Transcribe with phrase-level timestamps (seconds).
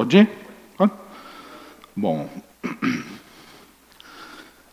[0.00, 0.30] Pode ir?
[0.78, 0.92] Pode?
[1.94, 2.26] Bom.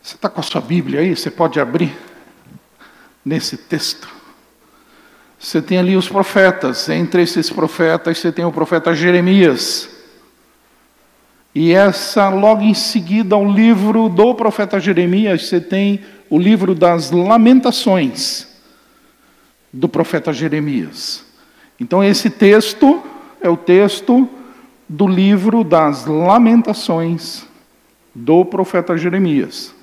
[0.00, 1.14] Você está com a sua Bíblia aí?
[1.14, 1.94] Você pode abrir
[3.22, 4.08] nesse texto.
[5.38, 6.88] Você tem ali os profetas.
[6.88, 9.90] Entre esses profetas, você tem o profeta Jeremias.
[11.54, 16.00] E essa, logo em seguida, ao livro do profeta Jeremias, você tem
[16.30, 18.48] o livro das Lamentações
[19.70, 21.22] do profeta Jeremias.
[21.78, 23.02] Então, esse texto
[23.42, 24.26] é o texto
[24.88, 27.46] do livro das Lamentações
[28.14, 29.74] do profeta Jeremias.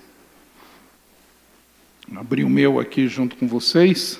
[2.15, 4.19] Abri o meu aqui junto com vocês.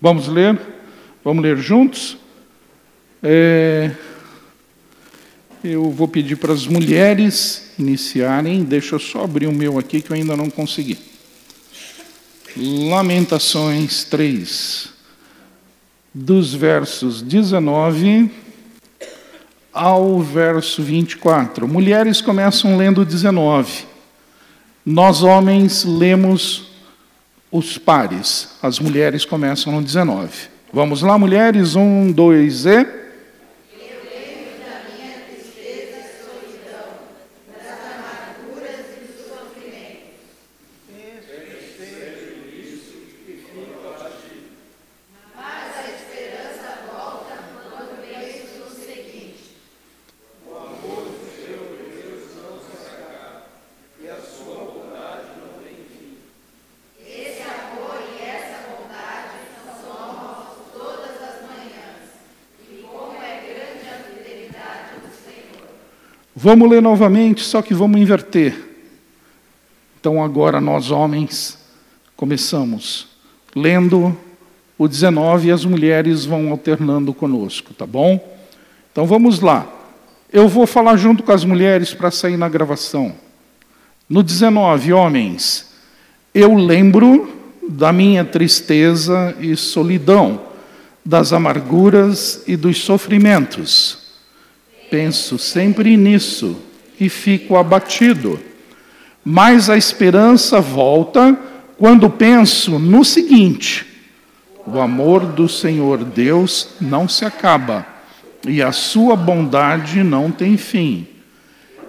[0.00, 0.60] Vamos ler?
[1.22, 2.18] Vamos ler juntos?
[3.22, 3.94] É,
[5.64, 8.64] eu vou pedir para as mulheres iniciarem.
[8.64, 10.98] Deixa eu só abrir o meu aqui que eu ainda não consegui.
[12.56, 14.88] Lamentações 3,
[16.12, 18.30] dos versos 19
[19.72, 21.66] ao verso 24.
[21.66, 23.84] Mulheres começam lendo 19.
[24.84, 26.72] Nós, homens, lemos
[27.50, 28.48] os pares.
[28.60, 30.50] As mulheres começam no 19.
[30.72, 31.76] Vamos lá, mulheres?
[31.76, 33.01] Um, dois e.
[66.42, 68.52] Vamos ler novamente, só que vamos inverter.
[70.00, 71.56] Então, agora nós homens
[72.16, 73.06] começamos
[73.54, 74.18] lendo
[74.76, 78.18] o 19 e as mulheres vão alternando conosco, tá bom?
[78.90, 79.68] Então vamos lá.
[80.32, 83.14] Eu vou falar junto com as mulheres para sair na gravação.
[84.08, 85.72] No 19, homens,
[86.34, 87.32] eu lembro
[87.68, 90.40] da minha tristeza e solidão,
[91.04, 94.01] das amarguras e dos sofrimentos
[94.92, 96.54] Penso sempre nisso
[97.00, 98.38] e fico abatido.
[99.24, 101.34] Mas a esperança volta
[101.78, 103.86] quando penso no seguinte:
[104.66, 107.86] o amor do Senhor Deus não se acaba
[108.46, 111.06] e a sua bondade não tem fim.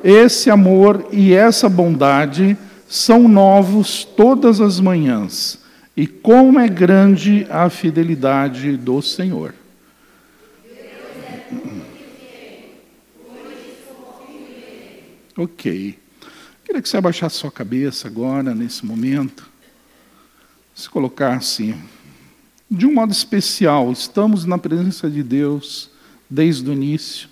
[0.01, 5.59] Esse amor e essa bondade são novos todas as manhãs,
[5.97, 9.53] e como é grande a fidelidade do Senhor.
[15.35, 15.97] Ok.
[16.63, 19.49] Queria que você abaixasse sua cabeça agora, nesse momento.
[20.75, 21.75] Se colocasse
[22.69, 23.91] de um modo especial.
[23.91, 25.89] Estamos na presença de Deus
[26.29, 27.29] desde o início.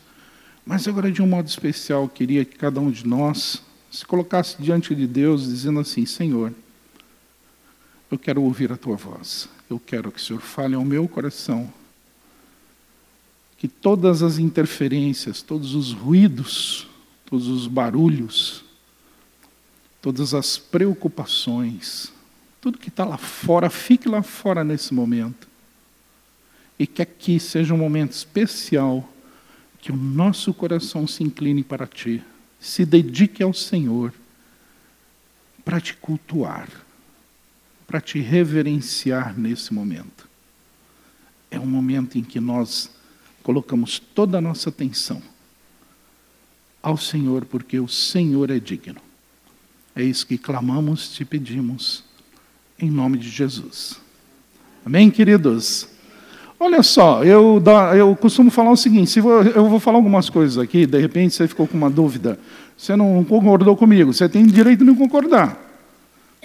[0.66, 3.62] Mas agora, de um modo especial, queria que cada um de nós
[3.92, 6.54] se colocasse diante de Deus, dizendo assim: Senhor,
[8.10, 9.48] eu quero ouvir a tua voz.
[9.70, 11.72] Eu quero que o Senhor fale ao meu coração.
[13.58, 16.88] Que todas as interferências, todos os ruídos,
[17.32, 18.62] todos os barulhos,
[20.02, 22.12] todas as preocupações,
[22.60, 25.48] tudo que está lá fora, fique lá fora nesse momento.
[26.78, 29.10] E que aqui seja um momento especial,
[29.80, 32.22] que o nosso coração se incline para Ti,
[32.60, 34.14] se dedique ao Senhor,
[35.64, 36.68] para te cultuar,
[37.88, 40.28] para te reverenciar nesse momento.
[41.50, 42.92] É um momento em que nós
[43.42, 45.31] colocamos toda a nossa atenção
[46.82, 49.00] ao Senhor, porque o Senhor é digno.
[49.96, 52.04] É isso que clamamos, te pedimos,
[52.80, 54.00] em nome de Jesus.
[54.86, 55.88] Amém, queridos?
[56.60, 57.62] Olha só, eu,
[57.98, 61.48] eu costumo falar o seguinte: se eu vou falar algumas coisas aqui, de repente você
[61.48, 62.40] ficou com uma dúvida,
[62.78, 65.60] você não concordou comigo, você tem direito de não concordar.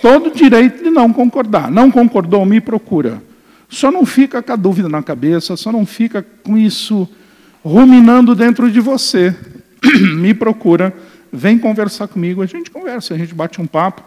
[0.00, 1.70] Todo direito de não concordar.
[1.70, 3.22] Não concordou, me procura.
[3.69, 7.08] Só não fica com a dúvida na cabeça, só não fica com isso
[7.64, 9.34] ruminando dentro de você.
[10.16, 10.94] me procura,
[11.32, 14.02] vem conversar comigo, a gente conversa, a gente bate um papo,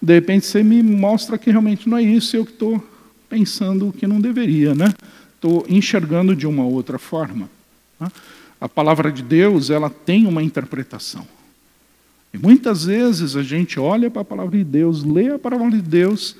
[0.00, 2.82] de repente você me mostra que realmente não é isso, eu que estou
[3.28, 4.92] pensando que não deveria, né?
[5.34, 7.48] Estou enxergando de uma outra forma.
[7.98, 8.08] Né?
[8.60, 11.26] A palavra de Deus, ela tem uma interpretação.
[12.32, 15.82] E muitas vezes a gente olha para a palavra de Deus, lê a palavra de
[15.82, 16.36] Deus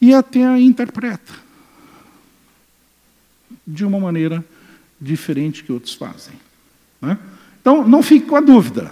[0.00, 1.32] e até a interpreta
[3.66, 4.44] de uma maneira
[5.00, 6.34] diferente que outros fazem.
[7.00, 7.18] Né?
[7.64, 8.90] Então, não fique com a dúvida.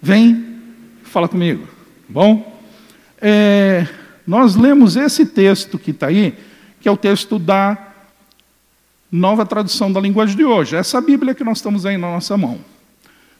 [0.00, 0.56] Vem,
[1.02, 1.68] fala comigo.
[2.08, 2.58] Bom,
[3.20, 3.86] é,
[4.26, 6.34] nós lemos esse texto que está aí,
[6.80, 7.76] que é o texto da
[9.12, 10.76] nova tradução da linguagem de hoje.
[10.76, 12.58] Essa Bíblia que nós estamos aí na nossa mão.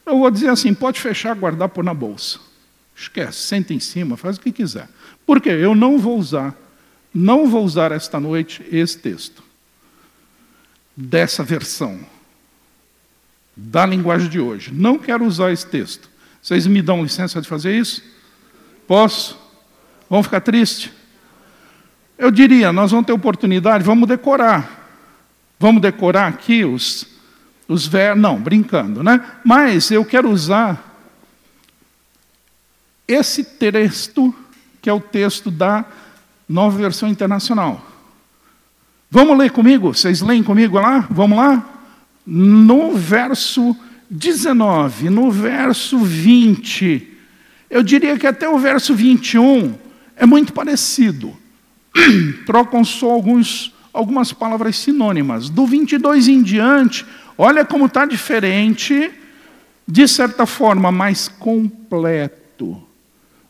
[0.05, 2.39] Eu vou dizer assim: pode fechar, guardar, pôr na bolsa.
[2.95, 4.91] Esquece, senta em cima, faz o que quiser.
[5.25, 5.49] Por quê?
[5.49, 6.55] Eu não vou usar,
[7.15, 9.43] não vou usar esta noite esse texto.
[10.95, 12.15] Dessa versão.
[13.57, 14.71] Da linguagem de hoje.
[14.73, 16.11] Não quero usar esse texto.
[16.43, 18.03] Vocês me dão licença de fazer isso?
[18.87, 19.39] Posso?
[20.09, 20.93] Vão ficar tristes?
[22.19, 24.87] Eu diria, nós vamos ter oportunidade, vamos decorar.
[25.59, 27.07] Vamos decorar aqui os,
[27.67, 28.23] os verbos.
[28.23, 29.25] Não, brincando, né?
[29.45, 30.95] Mas eu quero usar
[33.09, 34.35] esse texto,
[34.81, 35.85] que é o texto da
[36.49, 37.85] nova versão internacional.
[39.11, 39.95] Vamos ler comigo?
[39.95, 41.07] Vocês leem comigo lá?
[41.11, 41.76] Vamos lá?
[42.27, 43.77] No verso
[44.11, 47.17] 19, no verso 20,
[47.71, 49.75] eu diria que até o verso 21
[50.17, 51.37] é muito parecido.
[52.45, 55.49] Trocam só alguns, algumas palavras sinônimas.
[55.49, 57.07] Do 22 em diante,
[57.39, 59.11] olha como está diferente,
[59.87, 62.87] de certa forma, mais completo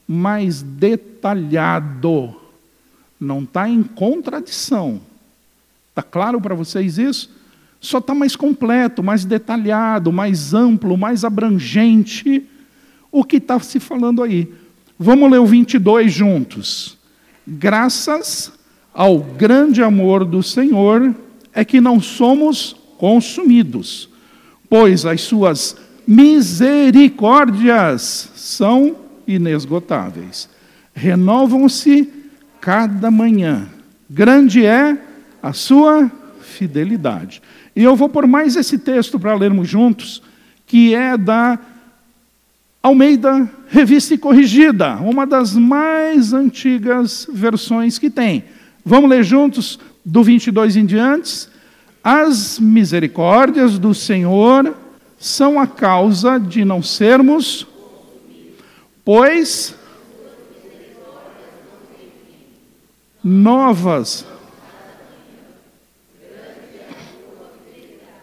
[0.06, 2.34] mais detalhado.
[3.18, 5.00] Não está em contradição.
[5.90, 7.34] Está claro para vocês isso?
[7.86, 12.44] Só está mais completo, mais detalhado, mais amplo, mais abrangente
[13.12, 14.52] o que está se falando aí.
[14.98, 16.98] Vamos ler o 22 juntos.
[17.46, 18.52] Graças
[18.92, 21.14] ao grande amor do Senhor
[21.52, 24.08] é que não somos consumidos,
[24.68, 28.96] pois as suas misericórdias são
[29.28, 30.48] inesgotáveis.
[30.92, 32.12] Renovam-se
[32.60, 33.68] cada manhã.
[34.10, 34.98] Grande é
[35.40, 36.10] a sua
[36.40, 37.40] fidelidade.
[37.76, 40.22] E eu vou por mais esse texto para lermos juntos,
[40.66, 41.58] que é da
[42.82, 48.44] Almeida Revista e Corrigida, uma das mais antigas versões que tem.
[48.84, 51.48] Vamos ler juntos do 22 em diante?
[52.02, 54.74] As misericórdias do Senhor
[55.18, 57.66] são a causa de não sermos
[59.06, 59.72] pois
[63.22, 64.26] novas.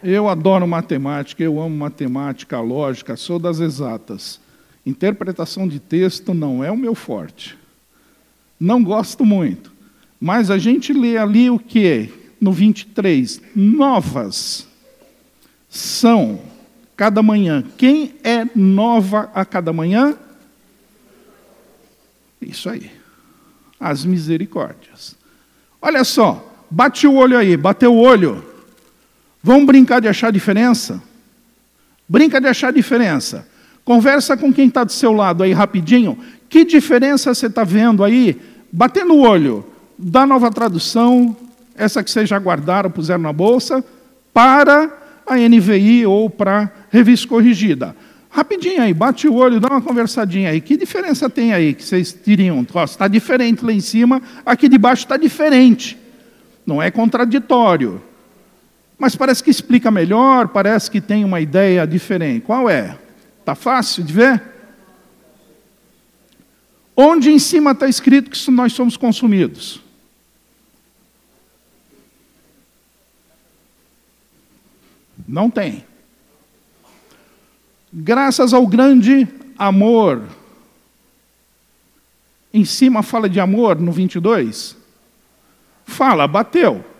[0.04, 4.38] Eu adoro matemática, eu amo matemática, lógica, sou das exatas.
[4.84, 7.56] Interpretação de texto não é o meu forte.
[8.60, 9.72] Não gosto muito.
[10.20, 12.12] Mas a gente lê ali o que?
[12.38, 13.40] No 23.
[13.56, 14.66] Novas
[15.70, 16.38] são
[16.94, 17.64] cada manhã.
[17.78, 20.18] Quem é nova a cada manhã?
[22.42, 22.90] Isso aí.
[23.80, 25.16] As misericórdias.
[25.80, 28.53] Olha só, bate o olho aí, bateu o olho.
[29.46, 31.02] Vamos brincar de achar diferença?
[32.08, 33.46] Brinca de achar diferença.
[33.84, 36.18] Conversa com quem está do seu lado aí rapidinho.
[36.48, 38.40] Que diferença você está vendo aí?
[38.72, 39.62] Batendo o olho
[39.98, 41.36] da nova tradução,
[41.76, 43.84] essa que vocês já guardaram, puseram na bolsa,
[44.32, 44.90] para
[45.26, 47.94] a NVI ou para revista corrigida.
[48.30, 50.60] Rapidinho aí, bate o olho, dá uma conversadinha aí.
[50.62, 52.66] Que diferença tem aí que vocês diriam?
[52.86, 55.98] Está diferente lá em cima, aqui de baixo está diferente.
[56.66, 58.00] Não é contraditório.
[59.04, 62.46] Mas parece que explica melhor, parece que tem uma ideia diferente.
[62.46, 62.98] Qual é?
[63.38, 64.42] Está fácil de ver?
[66.96, 69.78] Onde em cima está escrito que nós somos consumidos?
[75.28, 75.84] Não tem
[77.92, 80.22] graças ao grande amor.
[82.54, 84.74] Em cima fala de amor no 22.
[85.84, 86.93] Fala, bateu.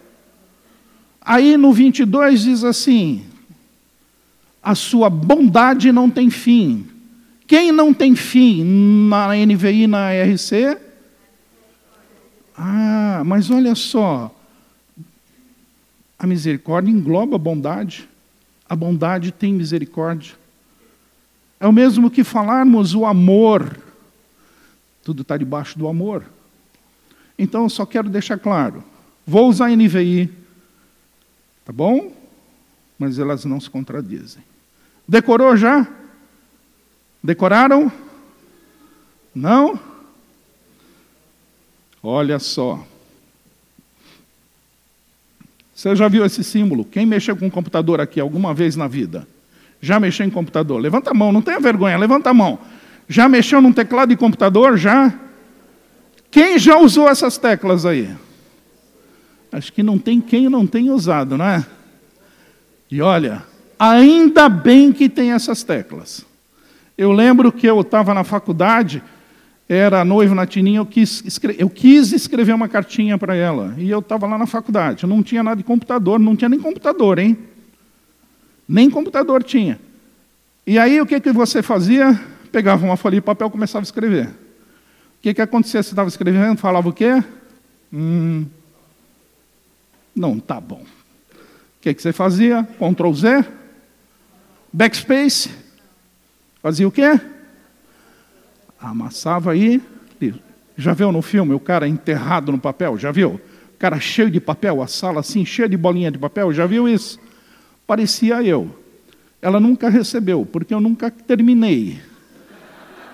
[1.25, 3.25] Aí no 22 diz assim:
[4.63, 6.87] a sua bondade não tem fim.
[7.47, 8.65] Quem não tem fim
[9.09, 10.79] na NVI na RC?
[12.57, 14.35] Ah, mas olha só.
[16.19, 18.09] A misericórdia engloba a bondade.
[18.69, 20.35] A bondade tem misericórdia.
[21.61, 23.79] É o mesmo que falarmos o amor.
[25.03, 26.25] Tudo está debaixo do amor.
[27.39, 28.83] Então, eu só quero deixar claro.
[29.27, 30.31] Vou usar NVI,
[31.65, 32.13] tá bom?
[32.99, 34.43] Mas elas não se contradizem.
[35.07, 35.87] Decorou já?
[37.23, 37.91] Decoraram?
[39.35, 39.79] Não?
[42.03, 42.87] Olha só.
[45.75, 46.85] Você já viu esse símbolo?
[46.85, 49.27] Quem mexeu com o computador aqui alguma vez na vida?
[49.81, 50.81] Já mexeu em computador?
[50.81, 52.59] Levanta a mão, não tenha vergonha, levanta a mão.
[53.09, 54.79] Já mexeu num teclado de computador?
[54.79, 55.13] Já?
[56.31, 58.15] Quem já usou essas teclas aí?
[59.55, 61.65] Acho que não tem quem não tenha usado, não é?
[62.91, 63.45] E olha,
[63.79, 66.27] ainda bem que tem essas teclas.
[66.99, 69.01] Eu lembro que eu estava na faculdade,
[69.69, 73.77] era noivo na Tininha, eu quis, escrever, eu quis escrever uma cartinha para ela.
[73.79, 77.21] E eu estava lá na faculdade, não tinha nada de computador, não tinha nem computador,
[77.21, 77.39] hein?
[78.69, 79.79] Nem computador tinha.
[80.67, 82.21] E aí o que, que você fazia?
[82.51, 84.27] Pegava uma folha de papel e começava a escrever.
[84.27, 85.81] O que, que acontecia?
[85.81, 87.23] Você estava escrevendo, falava o quê?
[87.93, 88.47] Hum,
[90.15, 90.83] não, tá bom.
[90.83, 92.63] O que, que você fazia?
[92.79, 93.45] Ctrl Z,
[94.73, 95.51] backspace,
[96.63, 97.21] fazia o quê?
[98.81, 99.83] Amassava aí.
[100.77, 102.99] Já viu no filme o cara enterrado no papel?
[102.99, 103.41] Já viu?
[103.75, 106.89] O cara cheio de papel, a sala assim, cheia de bolinha de papel, já viu
[106.89, 107.19] isso?
[107.87, 108.75] Parecia eu.
[109.41, 112.01] Ela nunca recebeu, porque eu nunca terminei.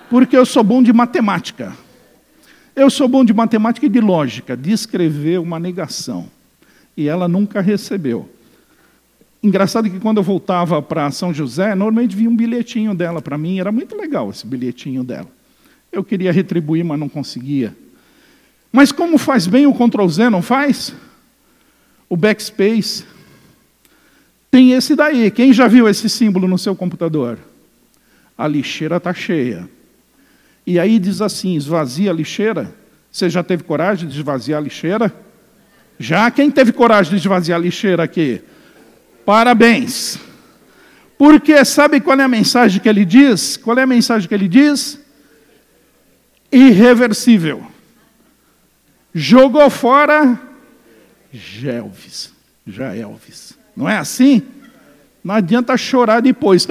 [0.09, 1.75] Porque eu sou bom de matemática.
[2.75, 6.29] Eu sou bom de matemática e de lógica, de escrever uma negação.
[6.95, 8.29] E ela nunca recebeu.
[9.43, 13.59] Engraçado que quando eu voltava para São José, normalmente vinha um bilhetinho dela para mim,
[13.59, 15.27] era muito legal esse bilhetinho dela.
[15.91, 17.75] Eu queria retribuir, mas não conseguia.
[18.71, 20.93] Mas como faz bem o Ctrl Z, não faz?
[22.07, 23.03] O backspace.
[24.49, 25.31] Tem esse daí.
[25.31, 27.39] Quem já viu esse símbolo no seu computador?
[28.37, 29.67] A lixeira está cheia.
[30.65, 32.73] E aí diz assim: esvazia a lixeira.
[33.11, 35.13] Você já teve coragem de esvaziar a lixeira?
[36.01, 36.29] Já?
[36.31, 38.41] Quem teve coragem de esvaziar a lixeira aqui?
[39.25, 40.19] Parabéns.
[41.17, 43.55] Porque sabe qual é a mensagem que ele diz?
[43.55, 44.99] Qual é a mensagem que ele diz?
[46.51, 47.65] irreversível.
[49.13, 50.39] Jogou fora
[51.31, 52.33] Gelvis,
[52.67, 53.57] já Elvis.
[53.75, 54.41] Não é assim?
[55.23, 56.67] Não adianta chorar depois.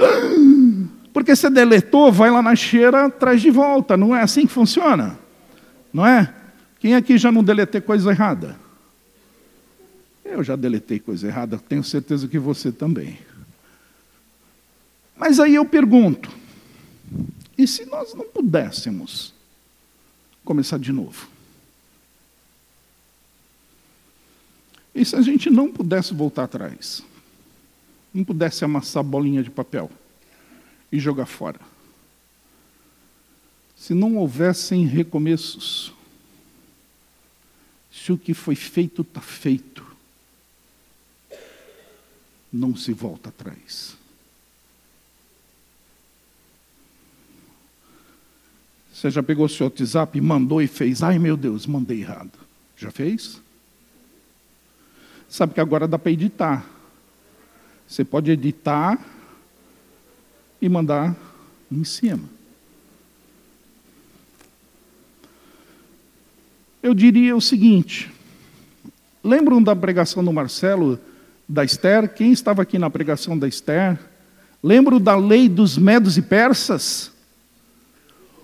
[1.11, 3.97] Porque você deletou, vai lá na cheira, traz de volta.
[3.97, 5.17] Não é assim que funciona?
[5.91, 6.31] Não é?
[6.79, 8.55] Quem aqui já não deletei coisa errada?
[10.31, 13.19] Eu já deletei coisa errada, tenho certeza que você também.
[15.15, 16.31] Mas aí eu pergunto:
[17.57, 19.33] e se nós não pudéssemos
[20.45, 21.27] começar de novo.
[24.95, 27.03] E se a gente não pudesse voltar atrás?
[28.13, 29.91] Não pudesse amassar bolinha de papel
[30.91, 31.59] e jogar fora?
[33.75, 35.93] Se não houvessem recomeços,
[37.91, 39.90] se o que foi feito está feito,
[42.51, 43.95] não se volta atrás.
[48.91, 51.01] Você já pegou seu WhatsApp, mandou e fez?
[51.01, 52.31] Ai meu Deus, mandei errado.
[52.77, 53.41] Já fez?
[55.27, 56.65] Sabe que agora dá para editar.
[57.87, 58.99] Você pode editar
[60.61, 61.15] e mandar
[61.71, 62.29] em cima.
[66.83, 68.11] Eu diria o seguinte:
[69.23, 70.99] lembram da pregação do Marcelo,
[71.51, 72.13] da Esther?
[72.13, 73.99] Quem estava aqui na pregação da Esther?
[74.63, 77.11] Lembram da lei dos medos e persas?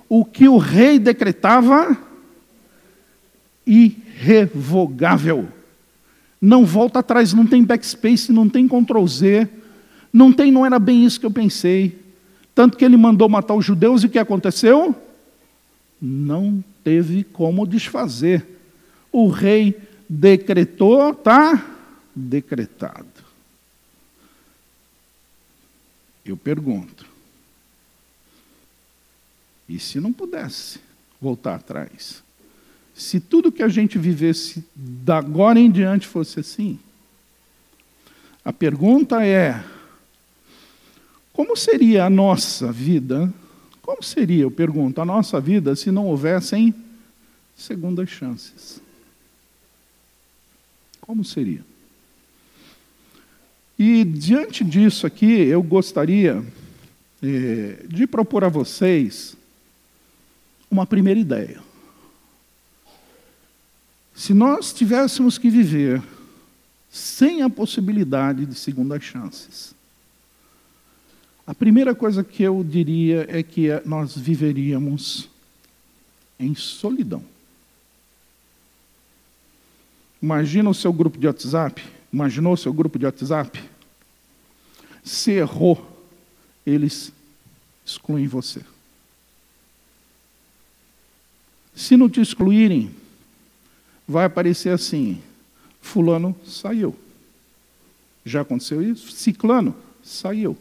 [0.10, 1.98] o que o rei decretava,
[3.66, 5.48] irrevogável.
[6.42, 9.50] Não volta atrás, não tem backspace, não tem Ctrl Z,
[10.14, 12.00] não tem, não era bem isso que eu pensei.
[12.56, 14.96] Tanto que ele mandou matar os judeus e o que aconteceu?
[16.02, 18.46] Não teve como desfazer.
[19.12, 21.77] O rei decretou, está
[22.18, 23.06] decretado.
[26.26, 27.06] Eu pergunto:
[29.70, 30.80] e se não pudesse
[31.22, 32.24] voltar atrás?
[32.94, 36.80] Se tudo que a gente vivesse da agora em diante fosse assim?
[38.44, 39.64] A pergunta é:
[41.32, 43.32] como seria a nossa vida?
[43.82, 46.74] Como seria, eu pergunto, a nossa vida se não houvessem
[47.56, 48.82] segundas chances?
[51.00, 51.64] Como seria?
[53.78, 56.44] E diante disso aqui, eu gostaria
[57.22, 59.38] eh, de propor a vocês
[60.70, 61.62] uma primeira ideia.
[64.16, 66.02] Se nós tivéssemos que viver
[66.90, 69.76] sem a possibilidade de segundas chances,
[71.46, 75.30] a primeira coisa que eu diria é que nós viveríamos
[76.40, 77.24] em solidão.
[80.22, 81.97] Imagina o seu grupo de WhatsApp.
[82.18, 83.64] Imaginou seu grupo de WhatsApp?
[85.04, 86.04] Se errou,
[86.66, 87.14] eles
[87.86, 88.64] excluem você.
[91.76, 92.90] Se não te excluírem,
[94.08, 95.22] vai aparecer assim:
[95.80, 96.98] Fulano saiu.
[98.26, 99.12] Já aconteceu isso?
[99.12, 100.58] Ciclano saiu.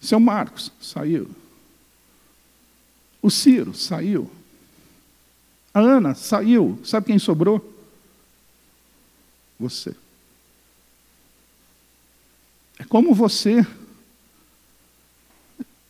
[0.00, 1.30] Seu Marcos saiu.
[3.22, 4.28] O Ciro saiu.
[5.72, 6.76] A Ana saiu.
[6.82, 7.69] Sabe quem sobrou?
[9.60, 9.94] Você.
[12.78, 13.62] É como você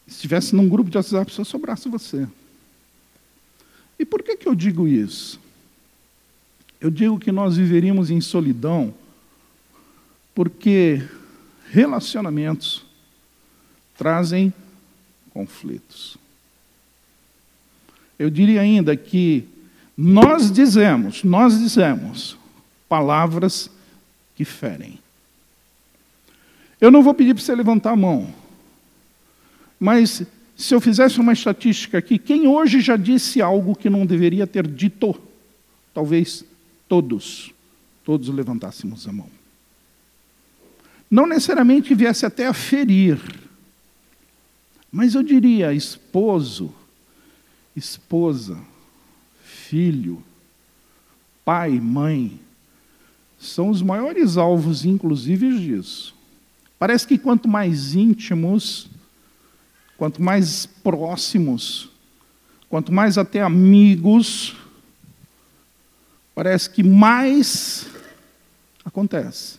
[0.07, 2.27] Se estivesse num grupo de WhatsApp, só sobrasse você.
[3.97, 5.39] E por que, que eu digo isso?
[6.81, 8.93] Eu digo que nós viveríamos em solidão
[10.35, 11.07] porque
[11.71, 12.85] relacionamentos
[13.97, 14.53] trazem
[15.33, 16.17] conflitos.
[18.19, 19.47] Eu diria ainda que
[19.97, 22.40] nós dizemos, nós dizemos
[22.91, 23.71] palavras
[24.35, 24.99] que ferem.
[26.81, 28.35] Eu não vou pedir para você levantar a mão,
[29.79, 30.25] mas
[30.57, 34.67] se eu fizesse uma estatística aqui, quem hoje já disse algo que não deveria ter
[34.67, 35.15] dito?
[35.95, 36.45] Talvez
[36.89, 37.55] todos,
[38.05, 39.31] todos levantássemos a mão.
[41.09, 43.21] Não necessariamente viesse até a ferir,
[44.91, 46.75] mas eu diria esposo,
[47.77, 48.59] esposa,
[49.45, 50.23] filho,
[51.45, 52.41] pai, mãe,
[53.41, 56.15] são os maiores alvos, inclusive, disso.
[56.79, 58.89] Parece que quanto mais íntimos,
[59.97, 61.89] quanto mais próximos,
[62.69, 64.55] quanto mais até amigos,
[66.35, 67.87] parece que mais
[68.85, 69.59] acontece.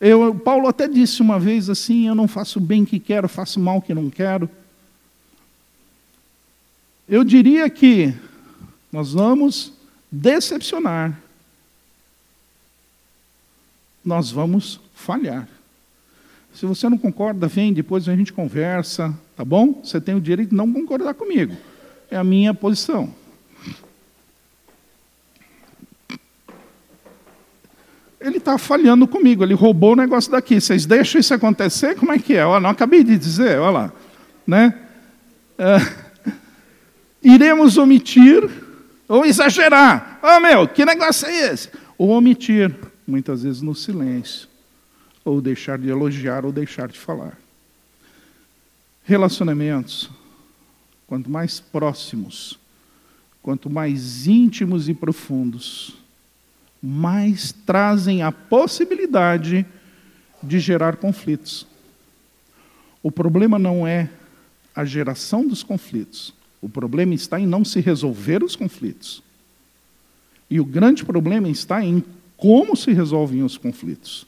[0.00, 3.80] Eu, Paulo até disse uma vez assim: Eu não faço bem que quero, faço mal
[3.80, 4.50] que não quero.
[7.08, 8.14] Eu diria que
[8.90, 9.72] nós vamos
[10.10, 11.20] decepcionar,
[14.10, 15.48] nós vamos falhar.
[16.52, 19.80] Se você não concorda, vem, depois a gente conversa, tá bom?
[19.84, 21.56] Você tem o direito de não concordar comigo.
[22.10, 23.14] É a minha posição.
[28.20, 30.60] Ele está falhando comigo, ele roubou o negócio daqui.
[30.60, 31.94] Vocês deixam isso acontecer?
[31.94, 32.44] Como é que é?
[32.44, 33.92] Olha, não acabei de dizer, olha lá.
[34.44, 34.74] Né?
[35.56, 35.76] É,
[37.22, 38.50] iremos omitir
[39.08, 40.18] ou exagerar.
[40.20, 41.70] Oh, meu, que negócio é esse?
[41.96, 42.74] Ou omitir,
[43.10, 44.48] muitas vezes no silêncio.
[45.24, 47.38] Ou deixar de elogiar ou deixar de falar.
[49.04, 50.08] Relacionamentos,
[51.06, 52.58] quanto mais próximos,
[53.42, 55.96] quanto mais íntimos e profundos,
[56.82, 59.66] mais trazem a possibilidade
[60.42, 61.66] de gerar conflitos.
[63.02, 64.08] O problema não é
[64.74, 66.32] a geração dos conflitos.
[66.60, 69.22] O problema está em não se resolver os conflitos.
[70.48, 72.02] E o grande problema está em
[72.40, 74.26] como se resolvem os conflitos.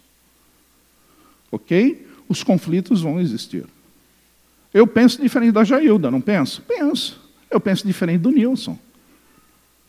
[1.50, 2.06] Ok?
[2.28, 3.64] Os conflitos vão existir.
[4.72, 6.60] Eu penso diferente da Jailda, não penso?
[6.62, 7.18] Penso.
[7.50, 8.78] Eu penso diferente do Nilson.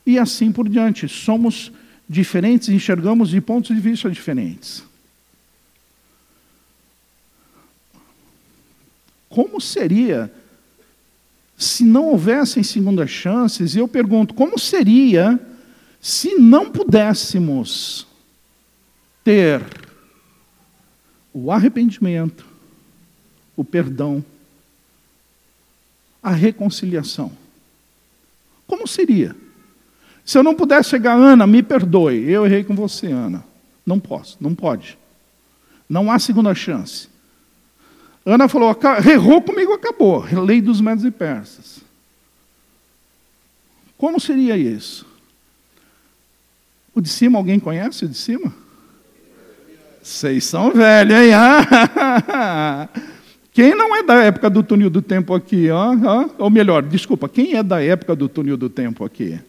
[0.05, 1.07] E assim por diante.
[1.09, 1.71] Somos
[2.07, 4.83] diferentes, enxergamos de pontos de vista diferentes.
[9.27, 10.31] Como seria
[11.57, 13.75] se não houvessem segundas chances?
[13.75, 15.37] E eu pergunto, como seria
[15.99, 18.07] se não pudéssemos
[19.23, 19.63] ter
[21.33, 22.45] o arrependimento,
[23.55, 24.23] o perdão,
[26.21, 27.31] a reconciliação?
[28.67, 29.35] Como seria?
[30.25, 33.43] Se eu não puder chegar, Ana, me perdoe, eu errei com você, Ana.
[33.85, 34.97] Não posso, não pode.
[35.89, 37.09] Não há segunda chance.
[38.25, 38.75] Ana falou,
[39.11, 40.23] errou comigo, acabou.
[40.45, 41.81] Lei dos médios e persas.
[43.97, 45.05] Como seria isso?
[46.95, 48.53] O de cima, alguém conhece o de cima?
[50.03, 51.31] Vocês são velhos, hein?
[53.53, 55.67] Quem não é da época do túnel do tempo aqui?
[56.37, 59.39] Ou melhor, desculpa, quem é da época do túnel do tempo aqui?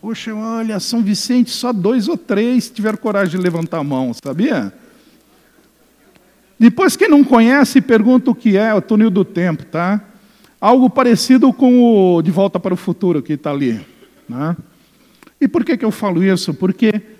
[0.00, 4.72] Poxa, olha, São Vicente, só dois ou três tiveram coragem de levantar a mão, sabia?
[6.56, 10.00] Depois, quem não conhece, pergunta o que é o túnel do tempo, tá?
[10.60, 11.82] Algo parecido com
[12.16, 13.84] o De Volta para o Futuro, que está ali.
[14.28, 14.56] Né?
[15.40, 16.54] E por que, que eu falo isso?
[16.54, 17.17] Porque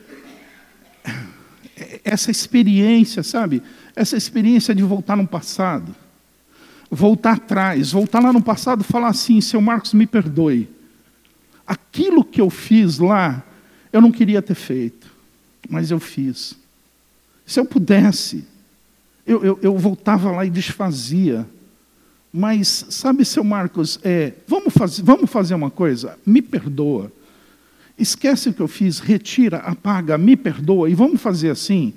[2.04, 3.62] essa experiência, sabe?
[3.94, 5.94] Essa experiência de voltar no passado,
[6.90, 10.68] voltar atrás, voltar lá no passado e falar assim: seu Marcos, me perdoe
[11.68, 13.44] aquilo que eu fiz lá,
[13.92, 15.06] eu não queria ter feito,
[15.68, 16.56] mas eu fiz.
[17.44, 18.44] Se eu pudesse,
[19.26, 21.46] eu, eu, eu voltava lá e desfazia.
[22.32, 26.18] Mas, sabe, seu Marcos, é, vamos, fazer, vamos fazer uma coisa?
[26.24, 27.12] Me perdoa.
[27.98, 31.92] Esquece o que eu fiz, retira, apaga, me perdoa e vamos fazer assim.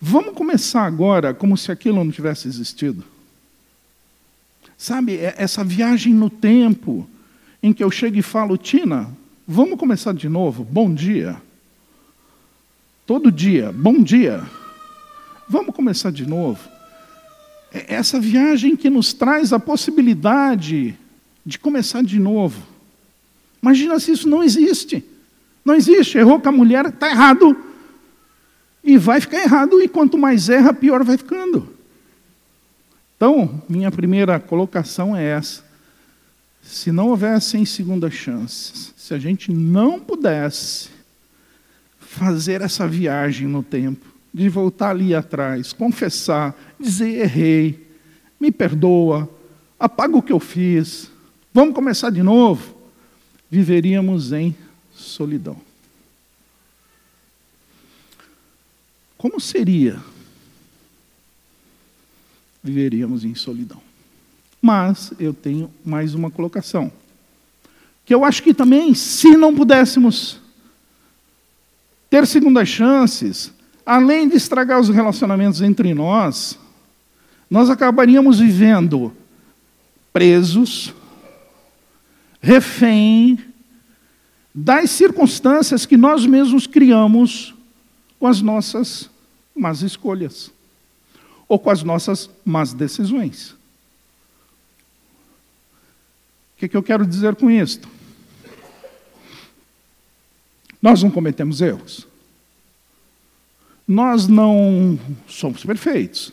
[0.00, 3.04] Vamos começar agora como se aquilo não tivesse existido.
[4.78, 7.06] Sabe, é essa viagem no tempo
[7.62, 9.10] em que eu chego e falo, Tina,
[9.46, 11.36] vamos começar de novo, bom dia.
[13.04, 14.42] Todo dia, bom dia.
[15.48, 16.66] Vamos começar de novo.
[17.72, 20.96] É essa viagem que nos traz a possibilidade
[21.44, 22.69] de começar de novo.
[23.62, 25.04] Imagina se isso não existe.
[25.64, 26.18] Não existe.
[26.18, 27.56] Errou com a mulher, está errado.
[28.82, 31.68] E vai ficar errado, e quanto mais erra, pior vai ficando.
[33.16, 35.62] Então, minha primeira colocação é essa.
[36.62, 40.88] Se não houvessem segunda chances, se a gente não pudesse
[41.98, 47.86] fazer essa viagem no tempo, de voltar ali atrás, confessar, dizer errei,
[48.38, 49.28] me perdoa,
[49.78, 51.10] apaga o que eu fiz,
[51.52, 52.74] vamos começar de novo,
[53.50, 54.54] viveríamos em
[54.92, 55.60] solidão.
[59.18, 60.00] Como seria
[62.62, 63.80] viveríamos em solidão.
[64.60, 66.92] Mas eu tenho mais uma colocação.
[68.04, 70.38] Que eu acho que também, se não pudéssemos
[72.08, 73.52] ter segundas chances,
[73.86, 76.58] além de estragar os relacionamentos entre nós,
[77.48, 79.12] nós acabaríamos vivendo
[80.12, 80.92] presos,
[82.40, 83.38] refém
[84.54, 87.54] das circunstâncias que nós mesmos criamos
[88.18, 89.08] com as nossas
[89.54, 90.50] más escolhas
[91.48, 93.50] ou com as nossas más decisões.
[93.50, 93.56] O
[96.58, 97.88] que, que eu quero dizer com isto?
[100.80, 102.06] Nós não cometemos erros.
[103.86, 106.32] Nós não somos perfeitos.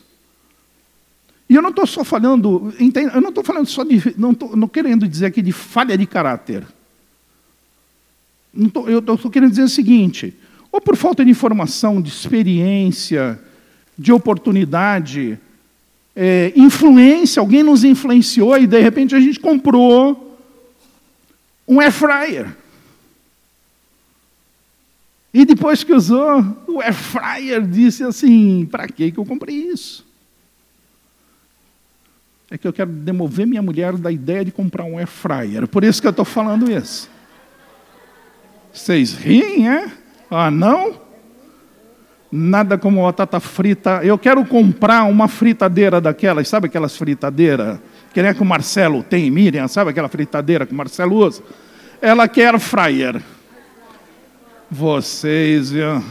[1.48, 5.08] E eu não estou só falando, eu não estou falando só de, não estou querendo
[5.08, 6.66] dizer aqui de falha de caráter.
[8.72, 10.34] Tô, eu estou querendo dizer o seguinte:
[10.70, 13.40] ou por falta de informação, de experiência,
[13.96, 15.38] de oportunidade,
[16.14, 20.38] é, influência, alguém nos influenciou e de repente a gente comprou
[21.66, 22.56] um air fryer.
[25.32, 30.07] E depois que usou, o air fryer disse assim: para que eu comprei isso?
[32.50, 35.68] É que eu quero demover minha mulher da ideia de comprar um air fryer.
[35.68, 37.10] Por isso que eu estou falando isso.
[38.72, 39.90] Vocês riem, é?
[40.30, 40.94] Ah, não?
[42.30, 44.02] Nada como batata frita.
[44.02, 47.78] Eu quero comprar uma fritadeira daquelas, sabe aquelas fritadeiras?
[48.12, 51.42] Que nem que o Marcelo tem, Miriam, sabe aquela fritadeira que o Marcelo usa?
[52.00, 53.22] Ela quer fryer.
[54.70, 56.04] Vocês, viu?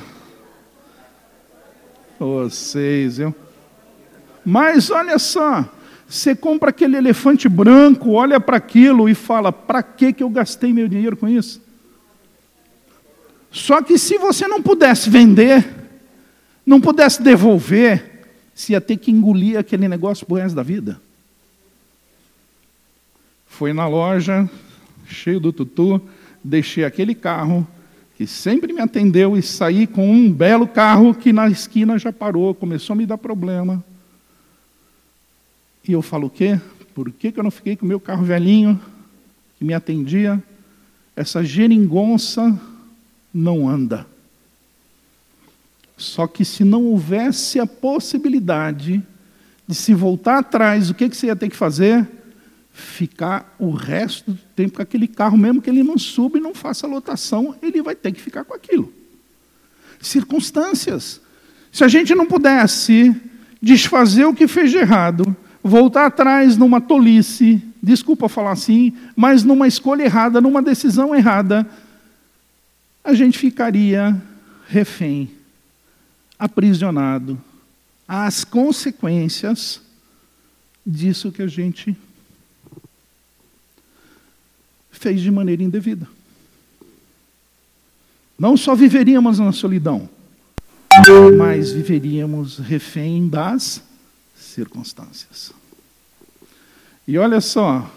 [2.19, 3.35] Vocês, viu?
[4.43, 5.65] Mas olha só,
[6.09, 10.87] você compra aquele elefante branco, olha para aquilo e fala: para que eu gastei meu
[10.87, 11.61] dinheiro com isso?
[13.51, 15.67] Só que se você não pudesse vender,
[16.65, 20.99] não pudesse devolver, se ia ter que engolir aquele negócio por resto da vida.
[23.47, 24.49] Foi na loja,
[25.07, 26.01] cheio do tutu,
[26.43, 27.67] deixei aquele carro
[28.15, 32.53] que sempre me atendeu e saí com um belo carro que na esquina já parou,
[32.53, 33.83] começou a me dar problema.
[35.87, 36.59] E eu falo o quê?
[36.93, 38.79] Por que, que eu não fiquei com o meu carro velhinho,
[39.57, 40.43] que me atendia?
[41.15, 42.59] Essa geringonça
[43.33, 44.05] não anda.
[45.95, 49.01] Só que se não houvesse a possibilidade
[49.65, 52.07] de se voltar atrás, o que, que você ia ter que fazer?
[52.71, 56.53] Ficar o resto do tempo com aquele carro, mesmo que ele não suba e não
[56.53, 58.93] faça lotação, ele vai ter que ficar com aquilo.
[59.99, 61.21] Circunstâncias.
[61.71, 63.15] Se a gente não pudesse
[63.61, 69.67] desfazer o que fez de errado, voltar atrás numa tolice, desculpa falar assim, mas numa
[69.67, 71.67] escolha errada, numa decisão errada,
[73.03, 74.21] a gente ficaria
[74.67, 75.31] refém
[76.37, 77.41] aprisionado
[78.07, 79.81] às consequências
[80.85, 81.95] disso que a gente
[84.91, 86.07] fez de maneira indevida.
[88.37, 90.09] Não só viveríamos na solidão,
[91.37, 93.81] mas viveríamos refém das
[94.57, 95.53] circunstâncias.
[97.07, 97.87] E olha só,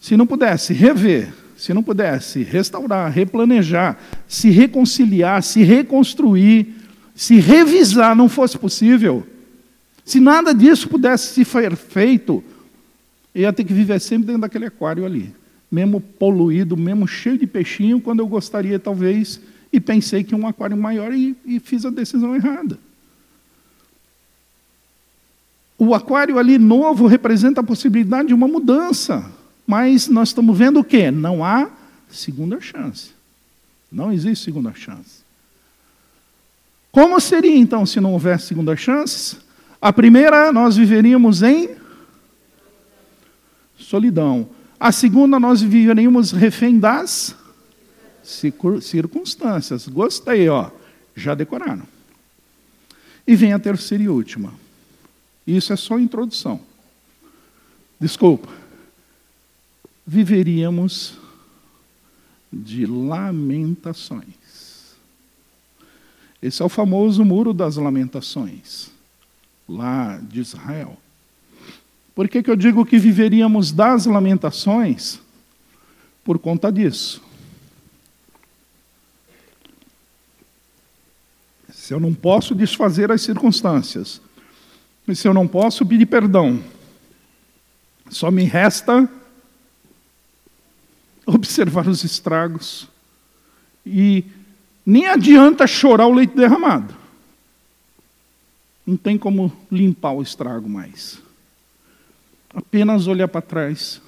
[0.00, 6.72] se não pudesse rever, se não pudesse restaurar, replanejar, se reconciliar, se reconstruir,
[7.16, 9.26] se revisar não fosse possível,
[10.04, 12.44] se nada disso pudesse ser feito,
[13.34, 15.34] ia ter que viver sempre dentro daquele aquário ali,
[15.68, 19.40] mesmo poluído, mesmo cheio de peixinho, quando eu gostaria, talvez,
[19.72, 22.78] e pensei que um aquário maior e, e fiz a decisão errada.
[25.78, 29.24] O aquário ali novo representa a possibilidade de uma mudança,
[29.66, 31.10] mas nós estamos vendo o quê?
[31.10, 31.68] Não há
[32.08, 33.10] segunda chance.
[33.90, 35.24] Não existe segunda chance.
[36.92, 39.36] Como seria então se não houvesse segunda chance?
[39.80, 41.70] A primeira, nós viveríamos em
[43.76, 44.48] solidão.
[44.78, 47.34] A segunda, nós viveríamos refém das
[48.22, 49.88] circunstâncias.
[49.88, 50.70] Gostei, ó.
[51.16, 51.82] Já decoraram.
[53.26, 54.52] E vem a terceira e última.
[55.46, 56.60] Isso é só introdução.
[58.00, 58.48] Desculpa.
[60.06, 61.18] Viveríamos
[62.52, 64.94] de lamentações.
[66.40, 68.90] Esse é o famoso Muro das Lamentações,
[69.66, 70.98] lá de Israel.
[72.14, 75.20] Por que, que eu digo que viveríamos das lamentações?
[76.22, 77.22] Por conta disso.
[81.72, 84.20] Se eu não posso desfazer as circunstâncias,
[85.12, 86.62] se eu não posso pedir perdão,
[88.08, 89.08] só me resta
[91.26, 92.88] observar os estragos
[93.84, 94.24] e
[94.84, 96.94] nem adianta chorar o leite derramado.
[98.86, 101.18] Não tem como limpar o estrago mais.
[102.54, 104.00] Apenas olhar para trás,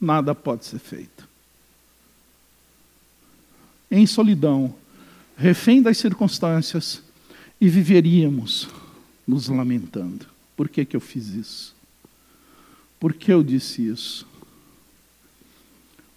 [0.00, 1.28] nada pode ser feito.
[3.90, 4.74] Em solidão,
[5.36, 7.02] refém das circunstâncias,
[7.60, 8.68] e viveríamos
[9.26, 10.26] nos lamentando.
[10.56, 11.74] Por que, que eu fiz isso?
[13.00, 14.26] Por que eu disse isso?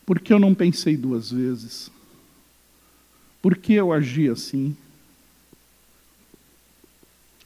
[0.06, 1.92] Por que eu não pensei duas vezes?
[3.42, 4.76] Por que eu agi assim?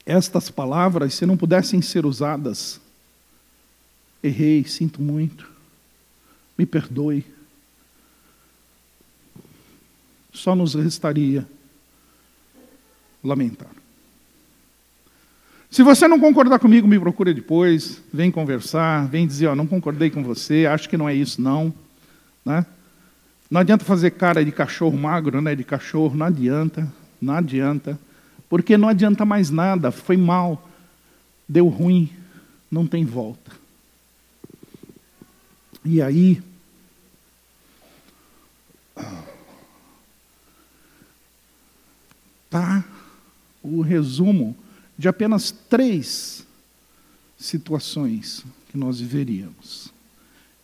[0.06, 2.80] Estas palavras, se não pudessem ser usadas,
[4.21, 5.49] errei, sinto muito,
[6.58, 7.26] me perdoe.
[10.34, 11.47] Só nos restaria
[13.23, 13.83] lamentar.
[15.73, 20.12] Se você não concordar comigo, me procura depois, vem conversar, vem dizer, ó, não concordei
[20.12, 21.73] com você, acho que não é isso não.
[22.45, 22.63] Né?
[23.49, 25.55] Não adianta fazer cara de cachorro magro, né?
[25.55, 27.99] de cachorro, não adianta, não adianta,
[28.47, 30.69] porque não adianta mais nada, foi mal,
[31.49, 32.07] deu ruim,
[32.69, 33.51] não tem volta.
[35.83, 36.39] E aí,
[42.47, 42.83] tá
[43.63, 44.55] o resumo
[45.04, 46.48] de apenas três
[47.38, 49.92] situações que nós viveríamos.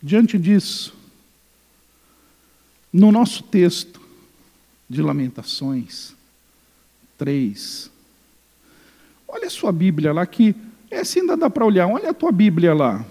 [0.02, 0.94] Diante disso,
[2.90, 4.00] no nosso texto
[4.88, 6.14] de Lamentações
[7.18, 7.90] 3,
[9.28, 10.56] olha a sua Bíblia lá, que
[10.90, 13.04] essa ainda dá para olhar, olha a tua Bíblia lá.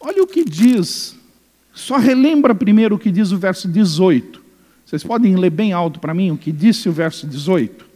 [0.00, 1.14] Olha o que diz,
[1.74, 4.42] só relembra primeiro o que diz o verso 18.
[4.86, 7.89] Vocês podem ler bem alto para mim o que disse o verso 18?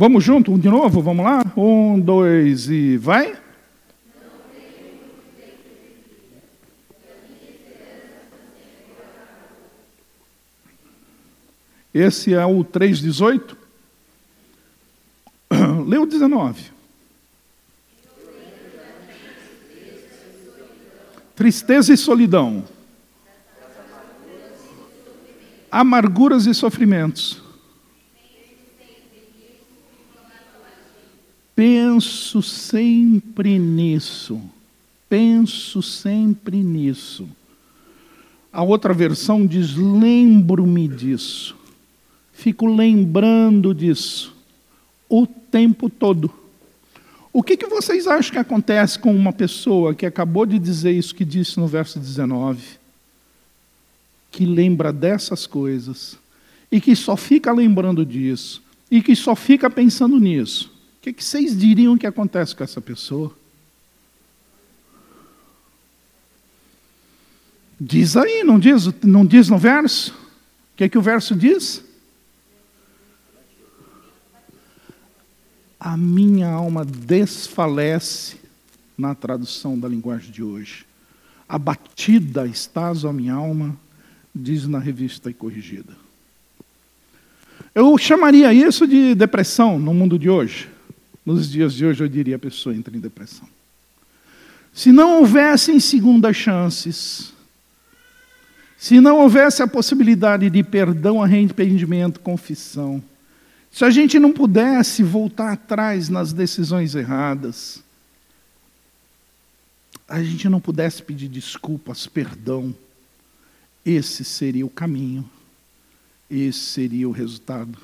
[0.00, 1.44] Vamos junto, de novo, vamos lá?
[1.54, 3.36] Um, dois e vai.
[11.92, 13.54] Esse é o 3,18.
[15.86, 16.62] Lê o 19.
[21.36, 22.64] Tristeza e solidão.
[25.70, 27.49] Amarguras e sofrimentos.
[31.60, 34.40] Penso sempre nisso.
[35.10, 37.28] Penso sempre nisso.
[38.50, 41.54] A outra versão diz: lembro-me disso.
[42.32, 44.34] Fico lembrando disso
[45.06, 46.32] o tempo todo.
[47.30, 51.14] O que, que vocês acham que acontece com uma pessoa que acabou de dizer isso
[51.14, 52.62] que disse no verso 19?
[54.30, 56.18] Que lembra dessas coisas
[56.72, 60.69] e que só fica lembrando disso e que só fica pensando nisso.
[61.00, 63.34] O que, que vocês diriam que acontece com essa pessoa?
[67.80, 70.12] Diz aí, não diz, não diz no verso?
[70.74, 71.82] O que, que o verso diz?
[75.80, 78.36] A minha alma desfalece
[78.98, 80.84] na tradução da linguagem de hoje.
[81.48, 83.74] Abatida estás a minha alma,
[84.34, 85.96] diz na revista e corrigida.
[87.74, 90.68] Eu chamaria isso de depressão no mundo de hoje.
[91.24, 93.48] Nos dias de hoje, eu diria a pessoa entra em depressão.
[94.72, 97.32] Se não houvessem segundas chances,
[98.78, 103.02] se não houvesse a possibilidade de perdão, arrependimento, confissão,
[103.70, 107.82] se a gente não pudesse voltar atrás nas decisões erradas,
[110.08, 112.74] a gente não pudesse pedir desculpas, perdão,
[113.84, 115.28] esse seria o caminho,
[116.28, 117.78] esse seria o resultado.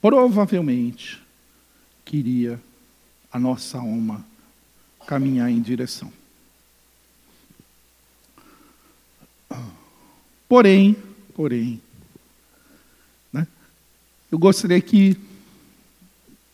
[0.00, 1.22] Provavelmente,
[2.08, 2.58] queria
[3.30, 4.24] a nossa alma
[5.06, 6.10] caminhar em direção.
[10.48, 10.96] Porém,
[11.34, 11.82] porém,
[13.30, 13.46] né,
[14.32, 15.18] eu gostaria que,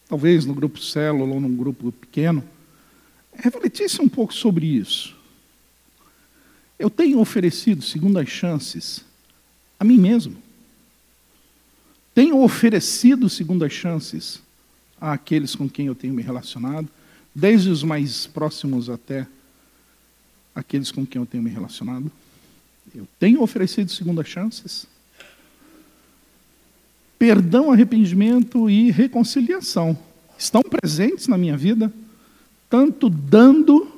[0.09, 2.43] talvez no grupo célula ou num grupo pequeno,
[3.33, 5.15] refletisse um pouco sobre isso.
[6.77, 9.05] Eu tenho oferecido segundas chances
[9.79, 10.37] a mim mesmo.
[12.13, 14.44] Tenho oferecido segundas chances
[15.13, 16.89] àqueles com quem eu tenho me relacionado,
[17.35, 19.27] desde os mais próximos até
[20.55, 22.11] aqueles com quem eu tenho me relacionado.
[22.95, 24.87] Eu tenho oferecido segundas chances.
[27.19, 29.97] Perdão, arrependimento e reconciliação.
[30.39, 31.93] estão presentes na minha vida,
[32.69, 33.91] tanto dando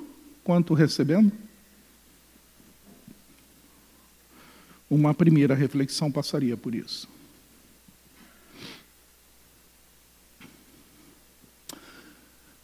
[0.45, 1.33] quanto recebendo?
[4.89, 7.09] Uma primeira reflexão passaria por isso.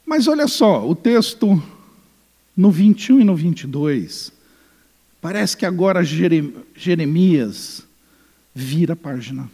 [0.05, 1.61] Mas olha só, o texto
[2.55, 4.31] no 21 e no 22,
[5.21, 7.83] parece que agora Jeremias
[8.53, 9.49] vira a página.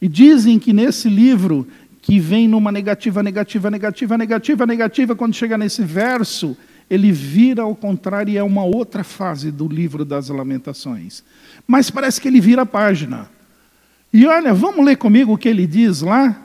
[0.00, 1.68] E dizem que nesse livro,
[2.00, 6.56] que vem numa negativa, negativa, negativa, negativa, negativa, quando chega nesse verso,
[6.90, 11.22] ele vira ao contrário e é uma outra fase do livro das Lamentações.
[11.66, 13.30] Mas parece que ele vira a página.
[14.12, 16.36] E olha, vamos ler comigo o que ele diz lá?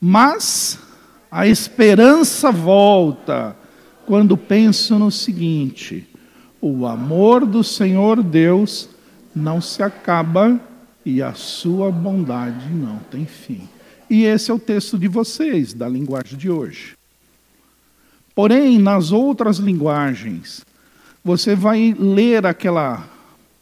[0.00, 0.78] Mas
[1.30, 3.56] a esperança volta
[4.06, 6.08] quando penso no seguinte:
[6.60, 8.88] o amor do Senhor Deus
[9.34, 10.60] não se acaba
[11.04, 13.68] e a sua bondade não tem fim.
[14.10, 16.96] E esse é o texto de vocês, da linguagem de hoje.
[18.34, 20.64] Porém, nas outras linguagens,
[21.22, 23.06] você vai ler aquela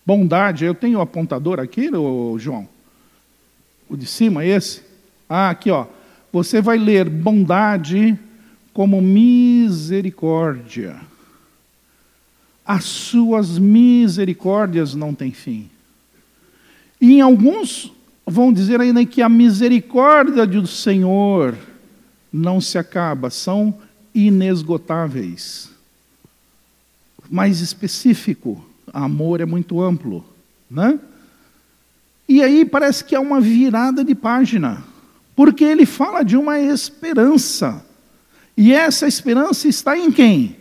[0.05, 0.65] bondade.
[0.65, 1.91] Eu tenho o apontador aqui,
[2.39, 2.69] João?
[3.89, 4.83] O de cima, esse?
[5.29, 5.87] Ah, aqui, ó.
[6.37, 8.19] Você vai ler bondade
[8.75, 11.01] como misericórdia.
[12.63, 15.71] As suas misericórdias não têm fim.
[17.01, 17.91] E em alguns
[18.27, 21.57] vão dizer ainda que a misericórdia do Senhor
[22.31, 23.75] não se acaba, são
[24.15, 25.71] inesgotáveis.
[27.31, 30.23] Mais específico, amor é muito amplo,
[30.71, 31.01] né?
[32.29, 34.85] E aí parece que é uma virada de página,
[35.37, 37.85] porque ele fala de uma esperança.
[38.57, 40.57] E essa esperança está em quem?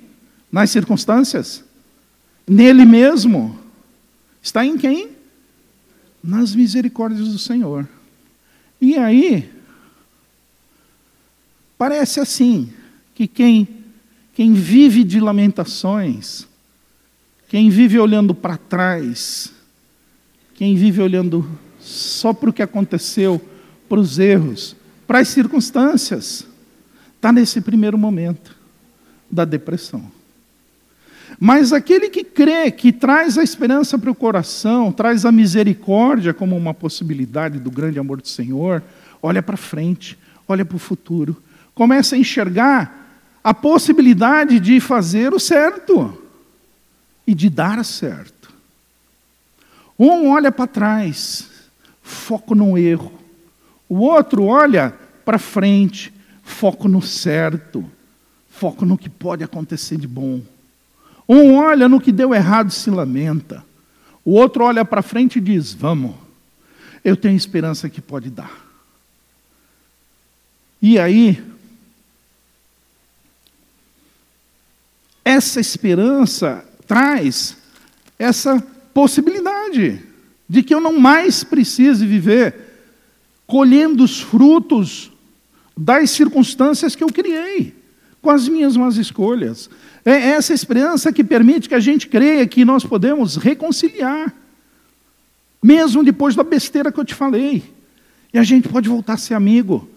[0.52, 1.64] Nas circunstâncias?
[2.48, 3.58] Nele mesmo?
[4.44, 5.16] Está em quem?
[6.26, 7.88] nas misericórdias do Senhor.
[8.82, 9.50] E aí,
[11.78, 12.74] parece assim,
[13.14, 13.68] que quem,
[14.34, 16.48] quem vive de lamentações,
[17.48, 19.54] quem vive olhando para trás,
[20.56, 21.48] quem vive olhando
[21.80, 23.40] só para o que aconteceu,
[23.88, 24.76] para os erros,
[25.08, 26.46] para as circunstâncias,
[27.16, 28.56] está nesse primeiro momento
[29.30, 30.12] da depressão.
[31.40, 36.56] Mas aquele que crê, que traz a esperança para o coração, traz a misericórdia como
[36.56, 38.82] uma possibilidade do grande amor do Senhor,
[39.22, 40.18] olha para frente,
[40.48, 41.36] olha para o futuro,
[41.74, 46.18] começa a enxergar a possibilidade de fazer o certo
[47.28, 48.54] e de dar certo.
[49.98, 51.50] Um olha para trás,
[52.02, 53.12] foco no erro.
[53.88, 54.94] O outro olha
[55.24, 57.90] para frente, foco no certo,
[58.50, 60.42] foco no que pode acontecer de bom.
[61.28, 63.64] Um olha no que deu errado e se lamenta.
[64.24, 66.16] O outro olha para frente e diz: Vamos,
[67.04, 68.66] eu tenho esperança que pode dar.
[70.82, 71.44] E aí,
[75.24, 77.58] essa esperança traz
[78.20, 78.62] essa
[78.94, 80.02] possibilidade
[80.48, 82.65] de que eu não mais precise viver
[83.48, 85.12] colhendo os frutos
[85.78, 87.74] das circunstâncias que eu criei,
[88.22, 89.70] com as minhas más escolhas.
[90.04, 94.34] É essa esperança que permite que a gente creia que nós podemos reconciliar,
[95.62, 97.64] mesmo depois da besteira que eu te falei.
[98.34, 99.88] E a gente pode voltar a ser amigo,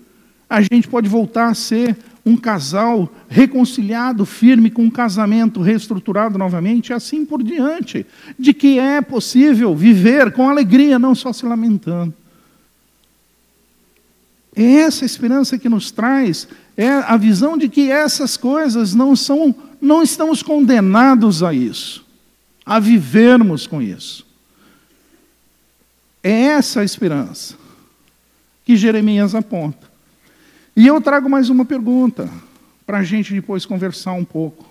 [0.48, 6.90] a gente pode voltar a ser um casal reconciliado, firme, com um casamento reestruturado novamente,
[6.90, 8.06] e assim por diante.
[8.38, 12.14] De que é possível viver com alegria, não só se lamentando.
[14.61, 19.55] É essa esperança que nos traz, é a visão de que essas coisas não são
[19.81, 22.05] não estamos condenados a isso,
[22.66, 24.27] a vivermos com isso.
[26.25, 27.55] É essa a esperança
[28.64, 29.88] que Jeremias aponta.
[30.75, 32.29] E eu trago mais uma pergunta,
[32.85, 34.66] para a gente depois conversar um pouco.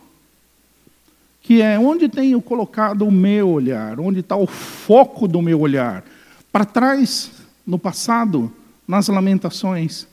[1.41, 6.03] Que é onde tenho colocado o meu olhar, onde está o foco do meu olhar?
[6.51, 7.31] Para trás,
[7.65, 8.51] no passado,
[8.87, 10.07] nas lamentações,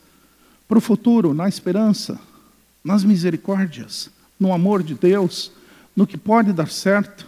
[0.67, 2.19] para o futuro, na esperança,
[2.83, 5.53] nas misericórdias no amor de Deus,
[5.95, 7.27] no que pode dar certo?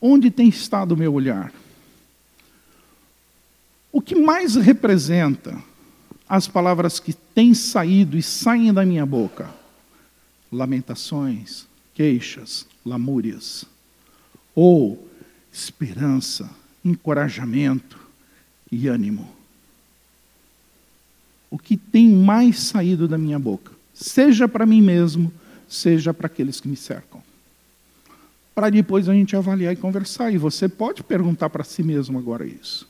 [0.00, 1.52] Onde tem estado o meu olhar?
[3.92, 5.60] O que mais representa
[6.28, 9.50] as palavras que têm saído e saem da minha boca?
[10.50, 13.64] Lamentações, queixas, lamúrias.
[14.54, 15.08] Ou
[15.52, 16.48] esperança,
[16.84, 17.98] encorajamento
[18.70, 19.39] e ânimo.
[21.50, 25.32] O que tem mais saído da minha boca, seja para mim mesmo,
[25.68, 27.20] seja para aqueles que me cercam.
[28.54, 30.32] Para depois a gente avaliar e conversar.
[30.32, 32.88] E você pode perguntar para si mesmo agora isso.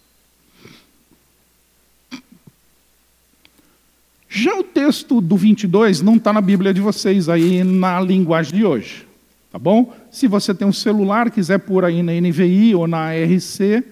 [4.32, 8.64] Já o texto do 22 não está na Bíblia de vocês aí na linguagem de
[8.64, 9.04] hoje,
[9.50, 9.92] tá bom?
[10.08, 13.82] Se você tem um celular, quiser pôr aí na NVI ou na RC,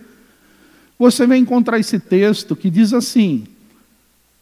[0.96, 3.48] você vai encontrar esse texto que diz assim: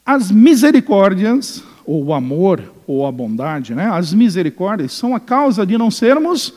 [0.07, 3.87] as misericórdias, ou o amor, ou a bondade, né?
[3.87, 6.55] as misericórdias são a causa de não sermos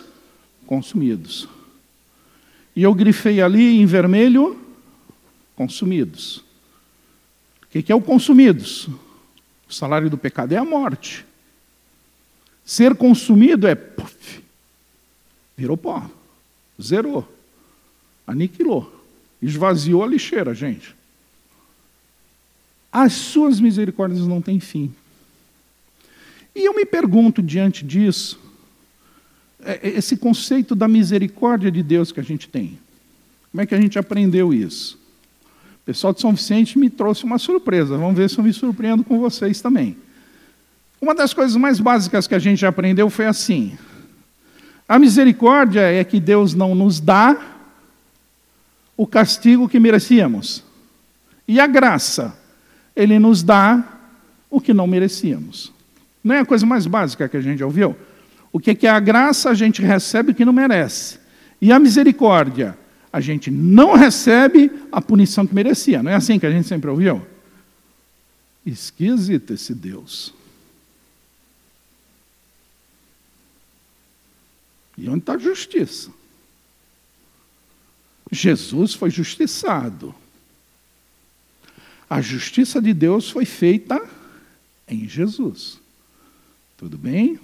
[0.67, 1.49] consumidos.
[2.75, 4.59] E eu grifei ali em vermelho,
[5.55, 6.43] consumidos.
[7.63, 8.87] O que é o consumidos?
[9.67, 11.25] O salário do pecado é a morte.
[12.63, 14.43] Ser consumido é puff,
[15.57, 16.07] virou pó,
[16.79, 17.27] zerou,
[18.27, 19.03] aniquilou,
[19.41, 20.98] esvaziou a lixeira, gente.
[22.91, 24.93] As suas misericórdias não têm fim.
[26.55, 28.39] E eu me pergunto diante disso,
[29.63, 32.79] é, é, esse conceito da misericórdia de Deus que a gente tem.
[33.51, 34.99] Como é que a gente aprendeu isso?
[35.89, 37.97] pessoal de São Vicente me trouxe uma surpresa.
[37.97, 39.97] Vamos ver se eu me surpreendo com vocês também.
[41.01, 43.75] Uma das coisas mais básicas que a gente aprendeu foi assim:
[44.87, 47.35] a misericórdia é que Deus não nos dá
[48.95, 50.63] o castigo que merecíamos.
[51.47, 52.37] E a graça,
[53.01, 53.83] Ele nos dá
[54.49, 55.71] o que não merecíamos.
[56.23, 57.95] Não é a coisa mais básica que a gente ouviu?
[58.51, 59.49] O que é a graça?
[59.49, 61.19] A gente recebe o que não merece.
[61.61, 62.77] E a misericórdia?
[63.11, 66.03] a gente não recebe a punição que merecia.
[66.03, 67.25] Não é assim que a gente sempre ouviu?
[68.65, 70.33] Esquisito esse Deus.
[74.97, 76.11] E onde está a justiça?
[78.31, 80.13] Jesus foi justiçado.
[82.09, 84.01] A justiça de Deus foi feita
[84.87, 85.79] em Jesus.
[86.75, 87.39] Tudo bem?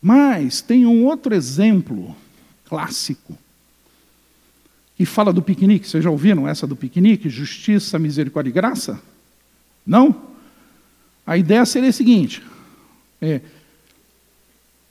[0.00, 2.16] Mas tem um outro exemplo
[2.64, 3.36] clássico.
[4.98, 5.88] E fala do piquenique.
[5.88, 7.28] Vocês já ouviram essa do piquenique?
[7.28, 9.00] Justiça, misericórdia e graça?
[9.84, 10.34] Não?
[11.26, 12.42] A ideia seria a seguinte:
[13.20, 13.40] é,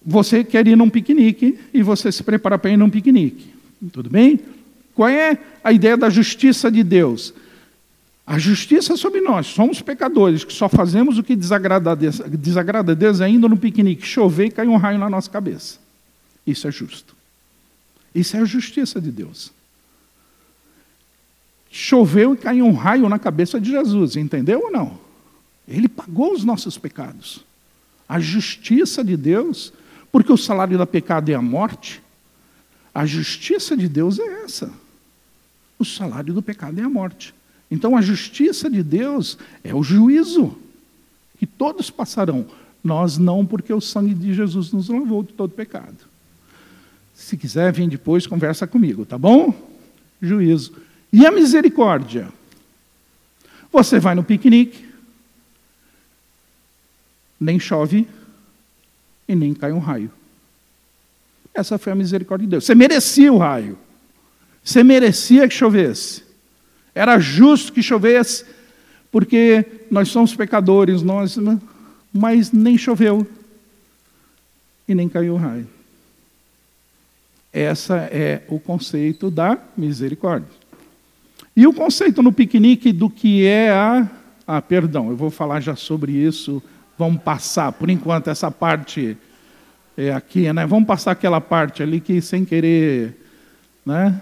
[0.06, 3.54] você quer ir num piquenique e você se prepara para ir num piquenique.
[3.92, 4.40] Tudo bem?
[4.96, 7.34] Qual é a ideia da justiça de Deus?
[8.26, 13.20] A justiça é sobre nós, somos pecadores, que só fazemos o que desagrada a Deus,
[13.20, 15.78] ainda no piquenique, chover e cair um raio na nossa cabeça.
[16.48, 17.16] Isso é justo.
[18.16, 19.52] Isso é a justiça de Deus.
[21.70, 25.00] Choveu e caiu um raio na cabeça de Jesus, entendeu ou não?
[25.68, 27.44] Ele pagou os nossos pecados.
[28.08, 29.74] A justiça de Deus,
[30.12, 32.02] porque o salário da pecado é a morte,
[32.94, 34.72] a justiça de Deus é essa.
[35.78, 37.34] O salário do pecado é a morte.
[37.70, 40.56] Então a justiça de Deus é o juízo,
[41.38, 42.46] que todos passarão.
[42.84, 45.98] Nós não, porque o sangue de Jesus nos lavou de todo pecado.
[47.16, 49.54] Se quiser vir depois, conversa comigo, tá bom?
[50.22, 50.74] Juízo.
[51.12, 52.30] E a misericórdia?
[53.72, 54.86] Você vai no piquenique,
[57.40, 58.08] nem chove
[59.28, 60.12] e nem cai um raio.
[61.54, 62.66] Essa foi a misericórdia de Deus.
[62.66, 63.78] Você merecia o raio.
[64.64, 66.24] Você merecia que chovesse.
[66.96, 68.46] Era justo que chovesse,
[69.12, 71.38] porque nós somos pecadores, nós,
[72.12, 73.28] mas nem choveu
[74.88, 75.68] e nem caiu o raio.
[77.52, 80.50] Essa é o conceito da misericórdia.
[81.56, 84.10] E o conceito no piquenique do que é a.
[84.46, 86.62] Ah, perdão, eu vou falar já sobre isso.
[86.98, 89.16] Vamos passar, por enquanto, essa parte
[89.96, 90.66] é aqui, né?
[90.66, 93.20] Vamos passar aquela parte ali que sem querer.
[93.86, 94.20] Né?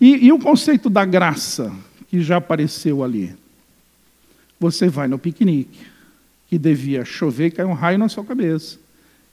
[0.00, 1.72] E, e o conceito da graça,
[2.08, 3.34] que já apareceu ali.
[4.60, 5.86] Você vai no piquenique,
[6.48, 8.78] que devia chover, cai um raio na sua cabeça.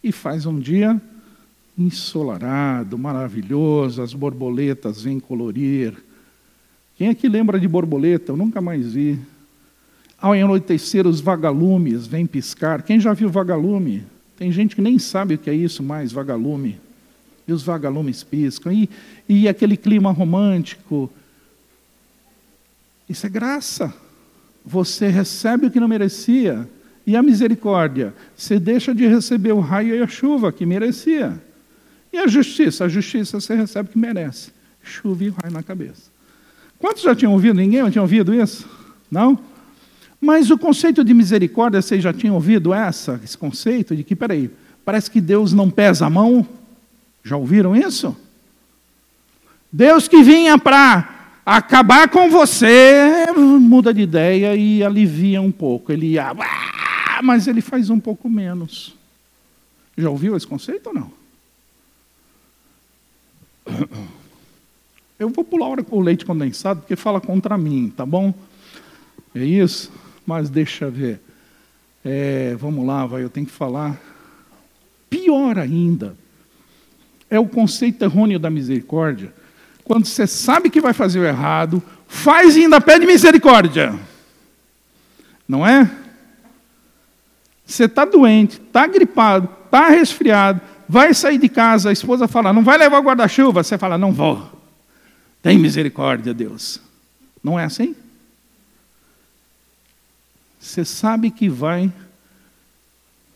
[0.03, 1.01] E faz um dia
[1.78, 5.93] ensolarado, maravilhoso, as borboletas vêm colorir.
[6.97, 8.32] Quem é que lembra de borboleta?
[8.32, 9.20] Eu nunca mais vi.
[10.20, 12.84] Ao anoitecer, os vagalumes vêm piscar.
[12.84, 14.03] Quem já viu vagalume?
[14.38, 16.80] Tem gente que nem sabe o que é isso mais, vagalume.
[17.48, 18.72] E os vagalumes piscam.
[18.72, 18.89] E,
[19.28, 21.12] e aquele clima romântico.
[23.10, 23.94] Isso é graça.
[24.66, 26.68] Você recebe o que não merecia.
[27.06, 28.14] E a misericórdia?
[28.36, 31.41] Você deixa de receber o raio e a chuva que merecia.
[32.12, 32.86] E a justiça?
[32.86, 34.52] A justiça você recebe o que merece.
[34.82, 36.12] Chuva e raio na cabeça.
[36.80, 37.56] Quantos já tinham ouvido?
[37.56, 38.68] Ninguém já tinha ouvido isso?
[39.10, 39.39] Não?
[40.20, 44.50] Mas o conceito de misericórdia, vocês já tinham ouvido essa, esse conceito de que, peraí,
[44.86, 46.48] parece que Deus não pesa a mão?
[47.24, 48.16] Já ouviram isso?
[49.72, 55.92] Deus que vinha para acabar com você, muda de ideia e alivia um pouco.
[55.92, 58.96] Ele ia, ah, mas ele faz um pouco menos.
[59.98, 61.12] Já ouviu esse conceito ou não?
[65.18, 68.34] Eu vou pular o leite condensado porque fala contra mim, tá bom?
[69.34, 69.92] É isso?
[70.26, 71.22] mas deixa ver.
[72.04, 74.00] É, vamos lá, vai, eu tenho que falar.
[75.10, 76.18] Pior ainda,
[77.34, 79.34] é o conceito errôneo da misericórdia.
[79.84, 84.00] Quando você sabe que vai fazer o errado, faz e ainda pede misericórdia.
[85.48, 85.90] Não é?
[87.66, 92.64] Você está doente, está gripado, está resfriado, vai sair de casa, a esposa fala, não
[92.64, 93.64] vai levar o guarda-chuva.
[93.64, 94.48] Você fala, não vou.
[95.42, 96.80] Tem misericórdia, Deus.
[97.44, 97.96] Não é assim?
[100.60, 101.92] Você sabe que vai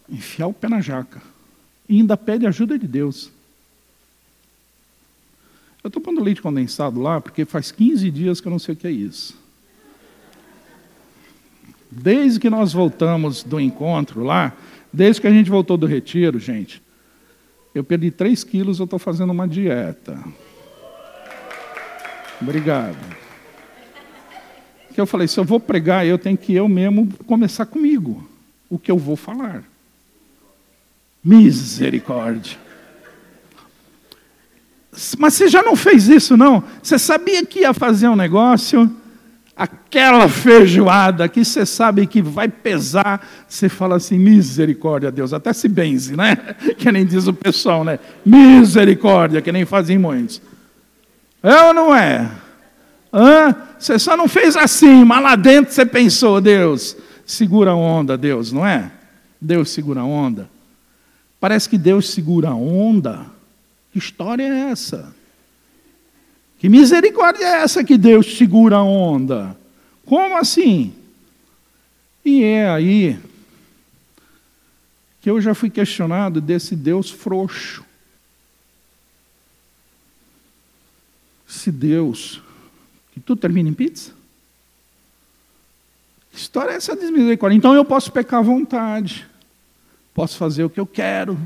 [0.08, 1.20] enfiar o pé na jaca
[1.90, 3.36] e ainda pede ajuda de Deus.
[5.88, 8.76] Eu estou pondo leite condensado lá porque faz 15 dias que eu não sei o
[8.76, 9.40] que é isso.
[11.90, 14.52] Desde que nós voltamos do encontro lá,
[14.92, 16.84] desde que a gente voltou do retiro, gente,
[17.74, 20.22] eu perdi 3 quilos, eu estou fazendo uma dieta.
[22.42, 22.98] Obrigado.
[24.94, 28.30] Que eu falei, se eu vou pregar, eu tenho que eu mesmo começar comigo.
[28.70, 29.64] O que eu vou falar.
[31.24, 32.67] Misericórdia.
[35.20, 36.64] Mas você já não fez isso, não?
[36.82, 38.90] Você sabia que ia fazer um negócio,
[39.56, 45.68] aquela feijoada que você sabe que vai pesar, você fala assim, misericórdia, Deus, até se
[45.68, 46.38] benze, né?
[46.78, 48.00] Que nem diz o pessoal, né?
[48.26, 50.42] Misericórdia, que nem fazem muitos.
[51.44, 52.30] É ou não é?
[53.14, 53.56] Hã?
[53.78, 58.52] Você só não fez assim, mas lá dentro você pensou, Deus, segura a onda, Deus,
[58.52, 58.92] não é?
[59.40, 60.50] Deus segura a onda.
[61.40, 63.37] Parece que Deus segura a onda
[63.92, 65.16] que história é essa?
[66.60, 69.58] Que misericórdia é essa que Deus segura a onda?
[70.06, 70.94] Como assim?
[72.26, 73.20] E é aí
[75.22, 77.86] que eu já fui questionado desse Deus frouxo.
[81.50, 82.42] Esse Deus
[83.18, 84.12] que tudo termina em pizza?
[86.32, 87.58] Que história é essa de misericórdia?
[87.58, 89.28] Então eu posso pecar à vontade,
[90.14, 91.38] posso fazer o que eu quero,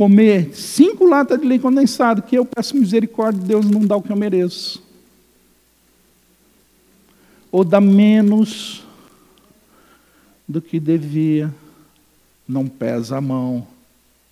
[0.00, 4.10] comer cinco latas de leite condensado, que eu peço misericórdia, Deus não dá o que
[4.10, 4.82] eu mereço.
[7.52, 8.82] Ou dá menos
[10.48, 11.54] do que devia,
[12.48, 13.68] não pesa a mão,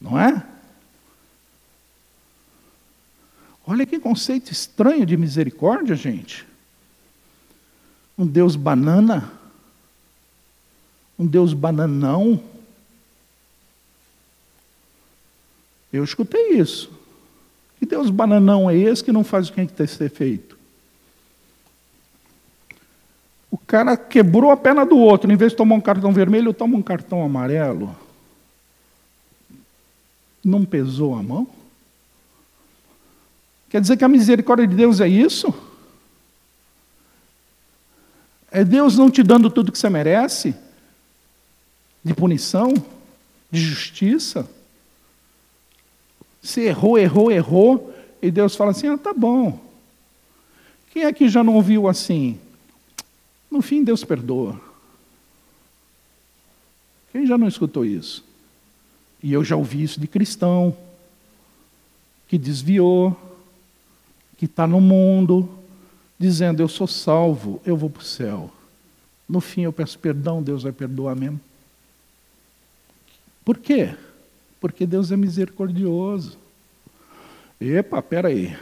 [0.00, 0.42] não é?
[3.66, 6.46] Olha que conceito estranho de misericórdia, gente.
[8.16, 9.30] Um Deus banana,
[11.18, 12.42] um Deus bananão.
[15.92, 16.90] Eu escutei isso.
[17.78, 20.58] Que Deus bananão é esse que não faz o que tem que ser feito?
[23.50, 26.76] O cara quebrou a perna do outro, em vez de tomar um cartão vermelho, toma
[26.76, 27.96] um cartão amarelo.
[30.44, 31.48] Não pesou a mão?
[33.70, 35.52] Quer dizer que a misericórdia de Deus é isso?
[38.50, 40.54] É Deus não te dando tudo que você merece?
[42.02, 42.72] De punição?
[43.50, 44.48] De justiça?
[46.42, 49.58] Você errou, errou, errou, e Deus fala assim: ah, tá bom.
[50.90, 52.38] Quem é que já não ouviu assim?
[53.50, 54.60] No fim, Deus perdoa.
[57.12, 58.24] Quem já não escutou isso?
[59.22, 60.76] E eu já ouvi isso de cristão,
[62.28, 63.16] que desviou,
[64.36, 65.48] que está no mundo,
[66.18, 68.52] dizendo: Eu sou salvo, eu vou para o céu.
[69.28, 71.40] No fim, eu peço perdão, Deus vai perdoar mesmo.
[73.44, 73.94] Por quê?
[74.60, 76.38] Porque Deus é misericordioso.
[77.60, 78.56] Epa, peraí.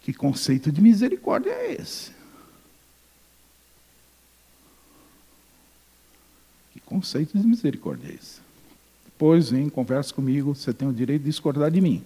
[0.00, 2.12] Que conceito de misericórdia é esse?
[6.72, 8.40] Que conceito de misericórdia é esse?
[9.04, 12.02] Depois vem, conversa comigo, você tem o direito de discordar de mim.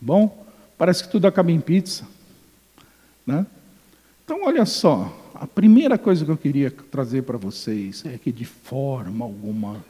[0.00, 2.06] Bom, parece que tudo acaba em pizza.
[3.26, 3.46] Né?
[4.24, 8.44] Então, olha só, a primeira coisa que eu queria trazer para vocês é que, de
[8.44, 9.84] forma alguma,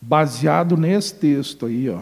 [0.00, 2.00] baseado nesse texto aí, ó.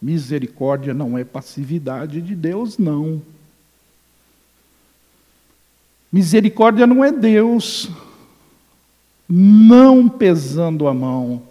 [0.00, 3.22] Misericórdia não é passividade de Deus, não.
[6.12, 7.90] Misericórdia não é Deus
[9.28, 11.42] não pesando a mão.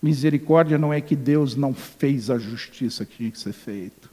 [0.00, 4.08] Misericórdia não é que Deus não fez a justiça que tinha que ser feita.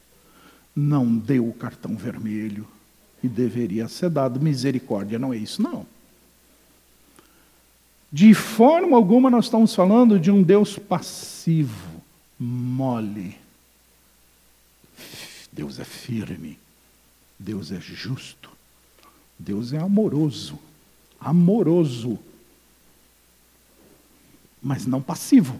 [0.75, 2.67] Não deu o cartão vermelho
[3.23, 4.39] e deveria ser dado.
[4.39, 5.85] Misericórdia não é isso, não.
[8.13, 11.99] De forma alguma nós estamos falando de um Deus passivo,
[12.39, 13.35] mole.
[15.51, 16.59] Deus é firme,
[17.39, 18.51] Deus é justo,
[19.37, 20.59] Deus é amoroso,
[21.19, 22.19] amoroso,
[24.61, 25.59] mas não passivo.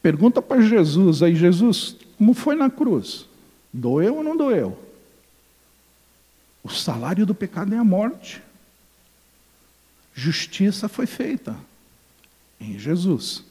[0.00, 3.26] Pergunta para Jesus aí, Jesus, como foi na cruz?
[3.70, 4.78] Doeu ou não doeu?
[6.64, 8.45] O salário do pecado é a morte.
[10.18, 11.54] Justiça foi feita
[12.58, 13.44] em Jesus.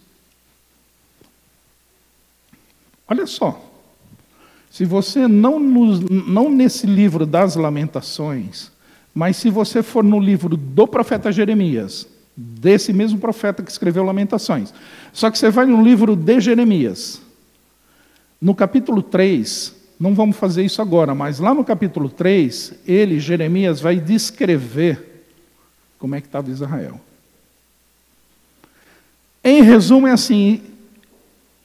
[3.07, 3.71] Olha só.
[4.71, 8.71] Se você não, nos, não nesse livro das Lamentações,
[9.13, 14.73] mas se você for no livro do profeta Jeremias, desse mesmo profeta que escreveu Lamentações,
[15.13, 17.21] só que você vai no livro de Jeremias,
[18.41, 23.79] no capítulo 3, não vamos fazer isso agora, mas lá no capítulo 3, ele, Jeremias,
[23.79, 25.14] vai descrever
[26.05, 27.01] como é que estava Israel.
[29.43, 30.61] Em resumo, é assim: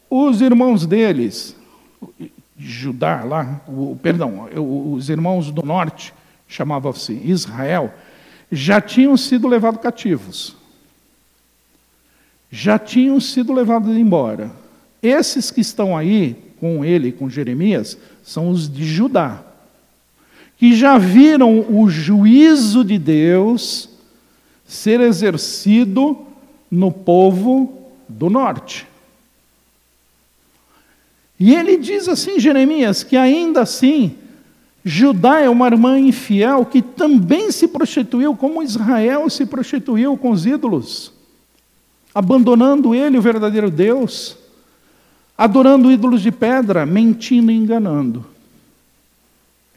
[0.09, 1.55] os irmãos deles,
[2.59, 4.49] Judá lá, o, perdão,
[4.95, 6.15] os irmãos do norte,
[6.49, 7.93] chamavam-se Israel,
[8.51, 10.57] já tinham sido levados cativos.
[12.51, 14.51] Já tinham sido levados embora.
[15.03, 19.43] Esses que estão aí com ele, com Jeremias, são os de Judá,
[20.57, 23.90] que já viram o juízo de Deus
[24.71, 26.17] ser exercido
[26.71, 28.87] no povo do norte.
[31.41, 34.15] E ele diz assim, Jeremias, que ainda assim,
[34.85, 40.47] Judá é uma irmã infiel que também se prostituiu, como Israel se prostituiu com os
[40.47, 41.13] ídolos,
[42.15, 44.39] abandonando ele, o verdadeiro Deus,
[45.37, 48.25] adorando ídolos de pedra, mentindo e enganando.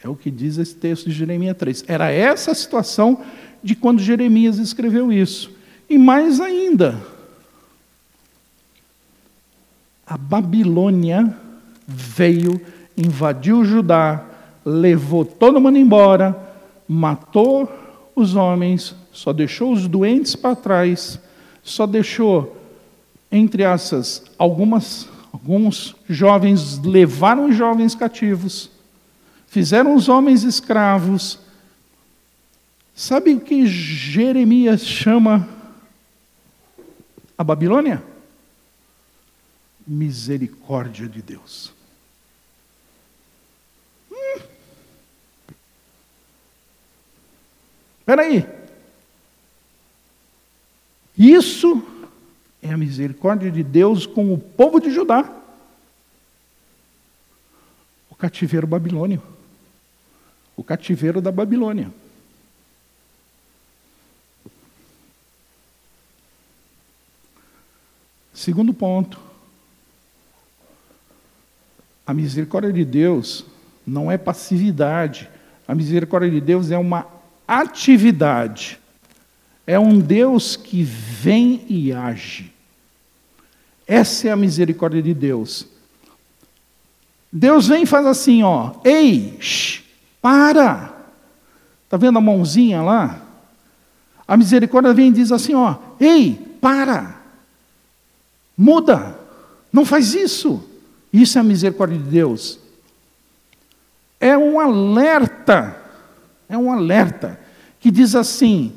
[0.03, 1.85] É o que diz esse texto de Jeremias 3.
[1.87, 3.23] Era essa a situação
[3.63, 5.51] de quando Jeremias escreveu isso.
[5.89, 7.01] E mais ainda,
[10.05, 11.35] a Babilônia
[11.87, 12.59] veio,
[12.97, 14.25] invadiu Judá,
[14.65, 16.37] levou todo mundo embora,
[16.87, 17.71] matou
[18.15, 21.19] os homens, só deixou os doentes para trás,
[21.63, 22.57] só deixou,
[23.31, 28.69] entre essas, algumas, alguns jovens, levaram os jovens cativos,
[29.47, 31.39] fizeram os homens escravos.
[32.95, 35.47] Sabe o que Jeremias chama
[37.37, 38.03] a Babilônia?
[39.85, 41.73] misericórdia de Deus.
[44.11, 44.39] Hum.
[47.99, 48.47] Espera aí.
[51.17, 51.85] Isso
[52.61, 55.31] é a misericórdia de Deus com o povo de Judá.
[58.09, 59.21] O cativeiro babilônio.
[60.55, 61.91] O cativeiro da Babilônia.
[68.33, 69.19] Segundo ponto,
[72.05, 73.45] a misericórdia de Deus
[73.85, 75.29] não é passividade.
[75.67, 77.07] A misericórdia de Deus é uma
[77.47, 78.79] atividade.
[79.65, 82.51] É um Deus que vem e age.
[83.87, 85.67] Essa é a misericórdia de Deus.
[87.31, 88.73] Deus vem e faz assim, ó.
[88.83, 89.83] Ei, shh,
[90.21, 90.93] para.
[91.85, 93.21] Está vendo a mãozinha lá?
[94.27, 95.77] A misericórdia vem e diz assim, ó.
[95.99, 97.22] Ei, para.
[98.57, 99.19] Muda.
[99.71, 100.63] Não faz isso.
[101.11, 102.59] Isso é a misericórdia de Deus.
[104.19, 105.75] É um alerta,
[106.47, 107.39] é um alerta
[107.79, 108.71] que diz assim: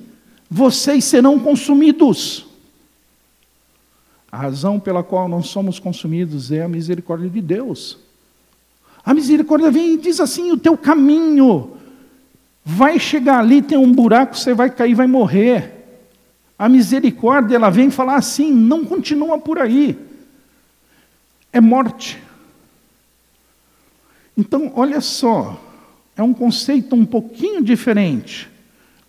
[0.51, 2.47] vocês serão consumidos.
[4.31, 7.99] A razão pela qual não somos consumidos é a misericórdia de Deus.
[9.05, 11.77] A misericórdia vem e diz assim: o teu caminho
[12.65, 15.76] vai chegar ali, tem um buraco, você vai cair, vai morrer.
[16.59, 19.99] A misericórdia, ela vem falar assim: não continua por aí.
[21.53, 22.23] É morte.
[24.37, 25.61] Então, olha só,
[26.17, 28.49] é um conceito um pouquinho diferente.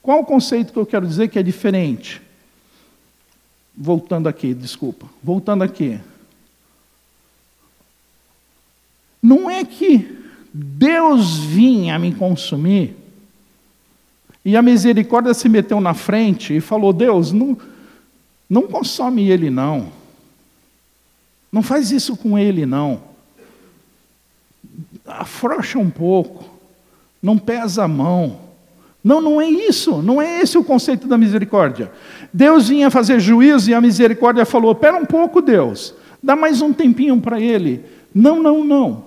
[0.01, 2.21] Qual o conceito que eu quero dizer que é diferente?
[3.75, 5.05] Voltando aqui, desculpa.
[5.21, 5.99] Voltando aqui.
[9.21, 10.17] Não é que
[10.53, 12.95] Deus vinha me consumir
[14.47, 17.57] e a misericórdia se meteu na frente e falou: Deus, não,
[18.49, 19.91] não consome ele, não.
[21.51, 23.01] Não faz isso com ele, não
[25.07, 26.45] afrouxa um pouco,
[27.21, 28.45] não pesa a mão.
[29.03, 31.91] Não, não é isso, não é esse o conceito da misericórdia.
[32.33, 36.73] Deus vinha fazer juízo e a misericórdia falou: Pera um pouco, Deus, dá mais um
[36.73, 37.85] tempinho para ele.
[38.13, 39.05] Não, não, não.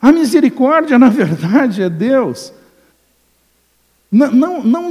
[0.00, 2.52] A misericórdia, na verdade, é Deus.
[4.14, 4.90] Não, não, não,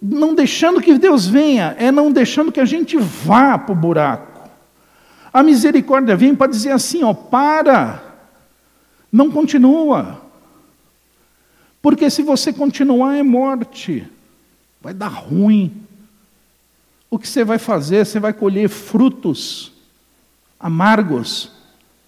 [0.00, 4.48] não deixando que Deus venha, é não deixando que a gente vá para o buraco.
[5.32, 8.00] A misericórdia vem para dizer assim: ó, para,
[9.10, 10.22] não continua.
[11.82, 14.06] Porque se você continuar é morte.
[14.80, 15.82] Vai dar ruim.
[17.10, 18.06] O que você vai fazer?
[18.06, 19.72] Você vai colher frutos
[20.60, 21.50] amargos,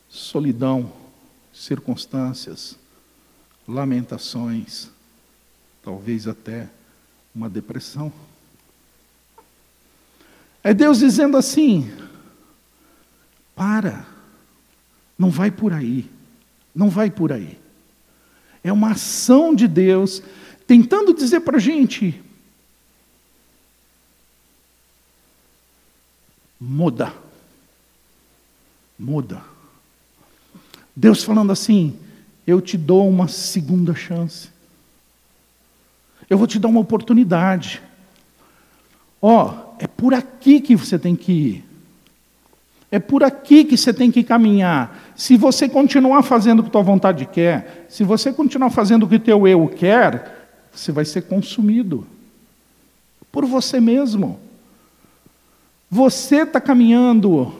[0.09, 0.93] solidão,
[1.53, 2.79] circunstâncias,
[3.67, 4.91] lamentações,
[5.87, 6.69] talvez até
[7.33, 8.13] uma depressão.
[10.65, 11.89] É Deus dizendo assim:
[13.55, 14.05] para,
[15.17, 16.11] não vai por aí,
[16.75, 17.57] não vai por aí.
[18.65, 20.21] É uma ação de Deus
[20.67, 22.21] tentando dizer para a gente:
[26.59, 27.15] muda,
[28.99, 29.41] muda.
[30.97, 31.97] Deus falando assim:
[32.45, 34.56] eu te dou uma segunda chance.
[36.29, 37.83] Eu vou te dar uma oportunidade.
[39.21, 41.65] Ó, oh, é por aqui que você tem que ir.
[42.91, 45.13] É por aqui que você tem que caminhar.
[45.17, 49.19] Se você continuar fazendo o que tua vontade quer, se você continuar fazendo o que
[49.19, 52.07] teu eu quer, você vai ser consumido
[53.33, 54.39] por você mesmo.
[55.91, 57.53] Você está caminhando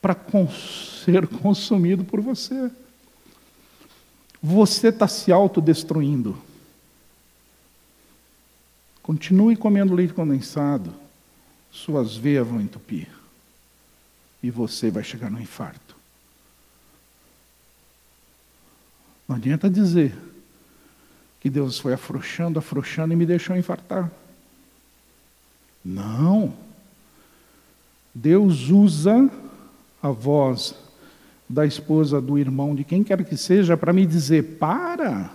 [0.00, 0.16] para
[1.04, 2.70] ser consumido por você.
[4.42, 6.36] Você está se autodestruindo.
[9.04, 10.94] Continue comendo leite condensado,
[11.70, 13.06] suas veias vão entupir.
[14.42, 15.94] E você vai chegar no infarto.
[19.28, 20.16] Não adianta dizer
[21.38, 24.10] que Deus foi afrouxando, afrouxando e me deixou infartar.
[25.84, 26.54] Não.
[28.14, 29.30] Deus usa
[30.02, 30.74] a voz
[31.46, 35.30] da esposa, do irmão, de quem quer que seja, para me dizer: para,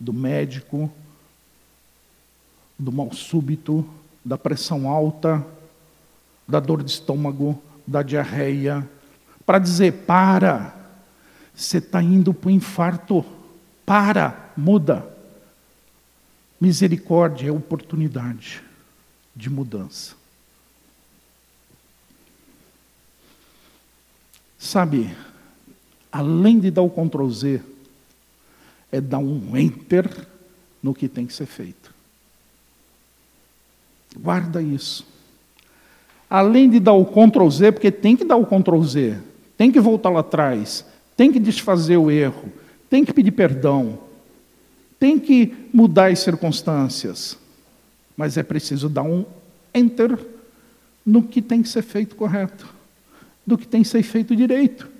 [0.00, 0.90] do médico,
[2.78, 3.84] do mal súbito,
[4.24, 5.44] da pressão alta,
[6.46, 8.88] da dor de estômago, da diarreia,
[9.44, 10.74] para dizer: para,
[11.54, 13.24] você está indo para o infarto,
[13.84, 15.16] para, muda.
[16.60, 18.62] Misericórdia é oportunidade
[19.34, 20.16] de mudança.
[24.58, 25.16] Sabe,
[26.10, 27.62] além de dar o Ctrl Z,
[28.90, 30.26] é dar um Enter
[30.82, 31.94] no que tem que ser feito.
[34.18, 35.06] Guarda isso.
[36.28, 39.18] Além de dar o Ctrl Z, porque tem que dar o Ctrl Z,
[39.56, 40.84] tem que voltar lá atrás,
[41.16, 42.52] tem que desfazer o erro,
[42.90, 43.98] tem que pedir perdão,
[44.98, 47.38] tem que mudar as circunstâncias,
[48.16, 49.24] mas é preciso dar um
[49.72, 50.18] enter
[51.06, 52.68] no que tem que ser feito correto,
[53.46, 54.97] do que tem que ser feito direito.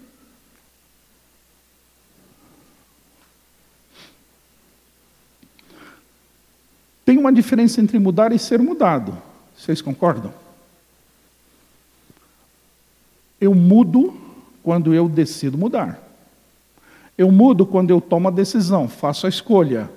[7.09, 9.17] Tem uma diferença entre mudar e ser mudado.
[9.57, 10.31] Vocês concordam?
[13.41, 14.15] Eu mudo
[14.63, 15.99] quando eu decido mudar.
[17.17, 19.91] Eu mudo quando eu tomo a decisão, faço a escolha.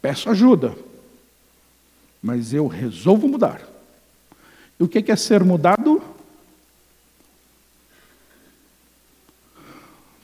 [0.00, 0.74] Peço ajuda.
[2.22, 3.60] Mas eu resolvo mudar.
[4.80, 6.02] E o que é ser mudado?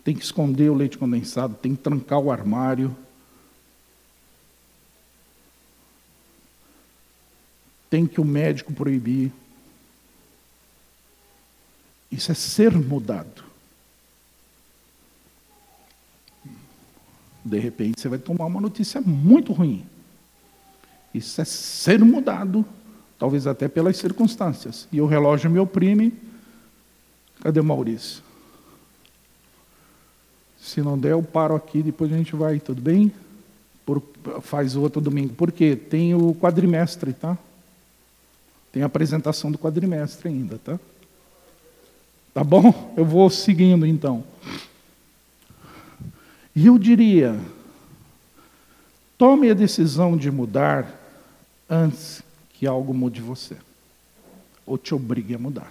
[0.03, 2.97] Tem que esconder o leite condensado, tem que trancar o armário,
[7.93, 9.31] tem que o médico proibir.
[12.11, 13.45] Isso é ser mudado.
[17.45, 19.85] De repente você vai tomar uma notícia muito ruim.
[21.13, 22.65] Isso é ser mudado,
[23.19, 24.89] talvez até pelas circunstâncias.
[24.91, 26.15] E o relógio me oprime.
[27.43, 28.23] Cadê o Maurício?
[30.59, 33.13] Se não der, eu paro aqui, depois a gente vai, tudo bem?
[33.85, 34.03] Por,
[34.41, 35.35] faz outro domingo.
[35.35, 35.77] Por quê?
[35.77, 37.37] Tem o quadrimestre, tá?
[38.73, 40.81] Tem a apresentação do quadrimestre ainda, tá?
[42.33, 42.95] Tá bom?
[42.97, 44.25] Eu vou seguindo então.
[46.57, 47.39] E eu diria:
[49.19, 50.99] tome a decisão de mudar
[51.69, 52.23] antes
[52.55, 53.57] que algo mude você,
[54.65, 55.71] ou te obrigue a mudar.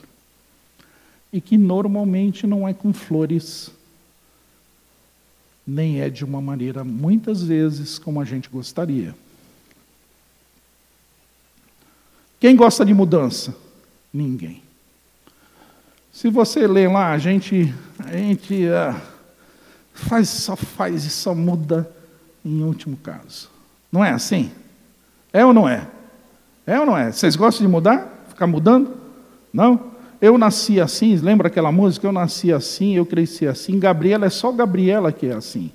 [1.33, 3.71] E que normalmente não é com flores,
[5.65, 9.15] nem é de uma maneira, muitas vezes, como a gente gostaria.
[12.41, 13.55] Quem gosta de mudança?
[14.11, 14.63] Ninguém.
[16.11, 18.99] Se você lê lá, a gente, a gente uh,
[19.93, 21.87] faz, só faz e só muda
[22.43, 23.47] em último caso.
[23.91, 24.51] Não é assim?
[25.31, 25.87] É ou não é?
[26.65, 27.11] É ou não é?
[27.11, 28.25] Vocês gostam de mudar?
[28.29, 28.97] Ficar mudando?
[29.53, 29.91] Não?
[30.19, 32.07] Eu nasci assim, lembra aquela música?
[32.07, 33.79] Eu nasci assim, eu cresci assim.
[33.79, 35.71] Gabriela é só Gabriela que é assim.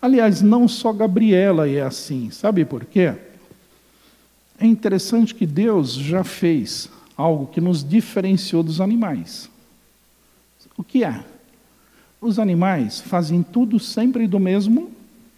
[0.00, 2.30] Aliás, não só Gabriela é assim.
[2.30, 3.14] Sabe por quê?
[4.58, 9.50] É interessante que Deus já fez algo que nos diferenciou dos animais.
[10.76, 11.24] O que é?
[12.20, 14.90] Os animais fazem tudo sempre do mesmo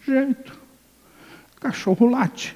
[0.05, 0.57] jeito.
[1.59, 2.55] Cachorro late.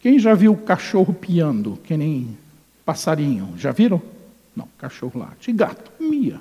[0.00, 2.36] Quem já viu cachorro piando, que nem
[2.84, 3.54] passarinho?
[3.56, 4.00] Já viram?
[4.54, 5.50] Não, cachorro late.
[5.50, 6.40] E gato mia.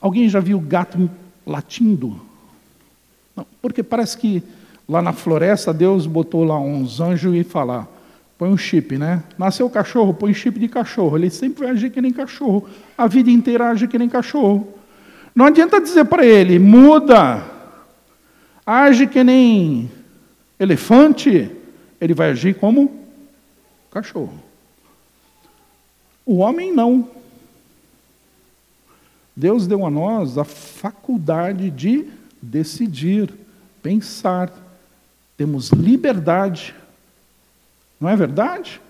[0.00, 1.10] Alguém já viu gato
[1.46, 2.20] latindo?
[3.36, 4.42] Não, porque parece que
[4.88, 7.86] lá na floresta Deus botou lá uns anjos e falar,
[8.38, 9.22] põe um chip, né?
[9.36, 11.18] Nasceu cachorro, põe chip de cachorro.
[11.18, 12.66] Ele sempre vai agir que nem cachorro.
[12.96, 14.66] A vida inteira age que nem cachorro.
[15.34, 17.44] Não adianta dizer para ele, muda,
[18.64, 19.90] age que nem
[20.58, 21.50] elefante.
[22.00, 23.04] Ele vai agir como
[23.90, 24.32] cachorro.
[26.24, 27.08] O homem não.
[29.34, 32.06] Deus deu a nós a faculdade de
[32.40, 33.32] decidir,
[33.82, 34.67] pensar.
[35.38, 36.74] Temos liberdade.
[38.00, 38.80] Não é verdade?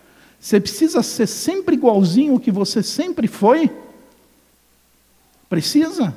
[0.41, 3.71] Você precisa ser sempre igualzinho o que você sempre foi?
[5.49, 6.17] Precisa?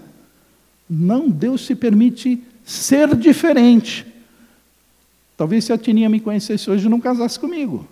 [0.90, 4.06] Não, Deus se permite ser diferente.
[5.36, 7.86] Talvez se a Tininha me conhecesse hoje não casasse comigo.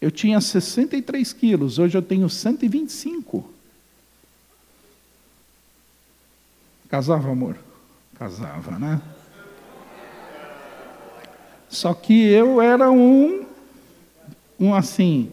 [0.00, 3.50] Eu tinha 63 quilos, hoje eu tenho 125.
[6.88, 7.58] Casava, amor?
[8.14, 9.02] Casava, né?
[11.70, 13.46] Só que eu era um,
[14.58, 15.30] um assim,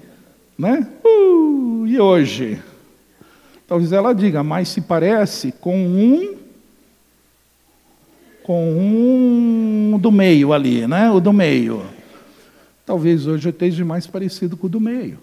[0.55, 0.87] né?
[1.03, 2.61] Uh, e hoje?
[3.67, 6.37] Talvez ela diga, mas se parece com um,
[8.43, 11.09] com um do meio ali, né?
[11.09, 11.83] O do meio.
[12.85, 15.17] Talvez hoje eu esteja mais parecido com o do meio.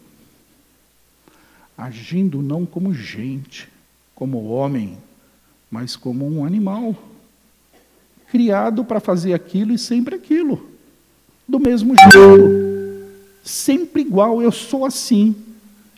[1.78, 3.68] Agindo não como gente,
[4.16, 4.98] como homem,
[5.70, 6.96] mas como um animal.
[8.32, 10.73] Criado para fazer aquilo e sempre aquilo.
[11.46, 12.64] Do mesmo jeito.
[13.42, 15.34] Sempre igual, eu sou assim.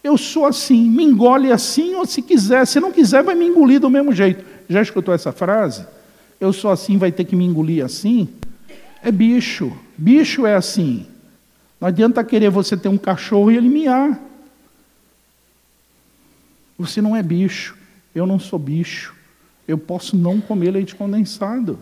[0.03, 3.81] Eu sou assim, me engole assim, ou se quiser, se não quiser, vai me engolir
[3.81, 4.45] do mesmo jeito.
[4.69, 5.85] Já escutou essa frase?
[6.41, 8.29] Eu sou assim, vai ter que me engolir assim?
[9.03, 9.73] É bicho.
[9.97, 11.07] Bicho é assim.
[11.81, 14.21] Não adianta querer você ter um cachorro e ele miar.
[16.79, 17.77] Você não é bicho.
[18.15, 19.15] Eu não sou bicho.
[19.67, 21.79] Eu posso não comer leite condensado.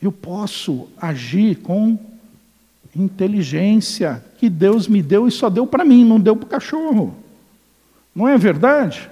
[0.00, 1.98] Eu posso agir com
[2.94, 7.14] inteligência que Deus me deu e só deu para mim, não deu para o cachorro.
[8.14, 9.10] Não é verdade?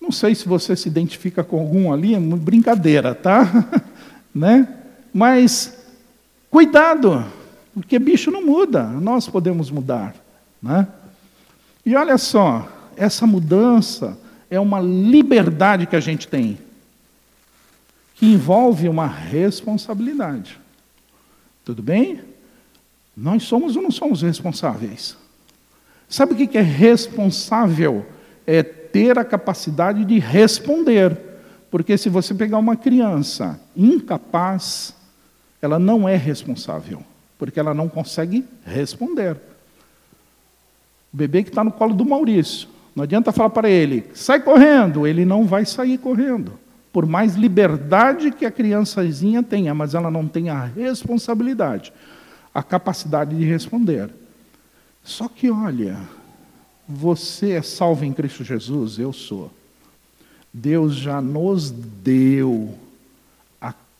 [0.00, 3.68] Não sei se você se identifica com algum ali, é brincadeira, tá?
[4.34, 4.68] né?
[5.12, 5.76] Mas
[6.50, 7.24] cuidado.
[7.72, 10.14] Porque bicho não muda, nós podemos mudar.
[10.62, 10.86] Né?
[11.84, 14.18] E olha só, essa mudança
[14.50, 16.58] é uma liberdade que a gente tem,
[18.20, 20.60] que envolve uma responsabilidade.
[21.64, 22.20] Tudo bem?
[23.16, 25.16] Nós somos ou não somos responsáveis?
[26.06, 28.04] Sabe o que é responsável?
[28.46, 31.18] É ter a capacidade de responder.
[31.70, 34.94] Porque se você pegar uma criança incapaz,
[35.62, 37.02] ela não é responsável
[37.40, 39.34] porque ela não consegue responder.
[41.10, 45.06] O bebê que está no colo do Maurício, não adianta falar para ele, sai correndo,
[45.06, 46.58] ele não vai sair correndo.
[46.92, 51.92] Por mais liberdade que a criançazinha tenha, mas ela não tem a responsabilidade,
[52.52, 54.10] a capacidade de responder.
[55.04, 55.98] Só que, olha,
[56.88, 59.50] você é salvo em Cristo Jesus, eu sou.
[60.52, 62.74] Deus já nos deu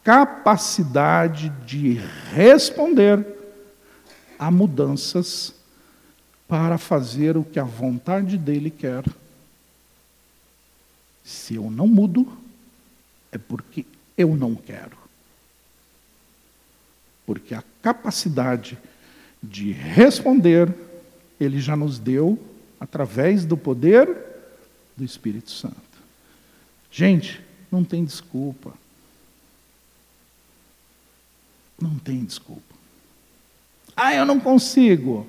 [0.02, 2.00] capacidade de
[2.32, 3.24] responder
[4.38, 5.54] a mudanças
[6.48, 9.04] para fazer o que a vontade dele quer.
[11.22, 12.26] Se eu não mudo,
[13.32, 14.96] é porque eu não quero.
[17.26, 18.78] Porque a capacidade
[19.42, 20.72] de responder,
[21.38, 22.38] ele já nos deu
[22.78, 24.16] através do poder
[24.96, 25.76] do Espírito Santo.
[26.90, 28.74] Gente, não tem desculpa.
[31.80, 32.74] Não tem desculpa.
[33.96, 35.26] Ah, eu não consigo.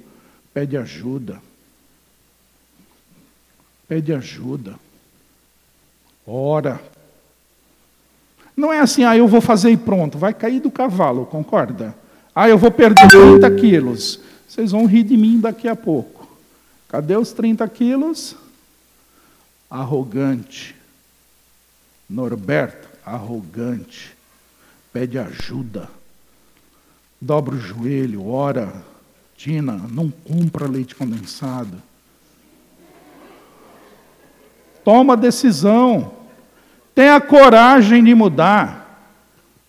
[0.53, 1.41] Pede ajuda.
[3.87, 4.77] Pede ajuda.
[6.25, 6.90] Ora.
[8.55, 10.17] Não é assim, ah, eu vou fazer e pronto.
[10.17, 11.95] Vai cair do cavalo, concorda?
[12.35, 14.19] Ah, eu vou perder 30 quilos.
[14.47, 16.27] Vocês vão rir de mim daqui a pouco.
[16.89, 18.35] Cadê os 30 quilos?
[19.69, 20.75] Arrogante.
[22.09, 24.15] Norberto, arrogante.
[24.91, 25.89] Pede ajuda
[27.21, 28.83] dobra o joelho, ora,
[29.37, 31.79] Tina, não compra leite condensado.
[34.83, 36.13] Toma decisão.
[36.93, 38.81] Tenha coragem de mudar.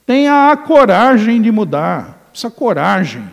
[0.06, 2.30] Tenha a coragem de mudar.
[2.34, 3.28] Essa coragem.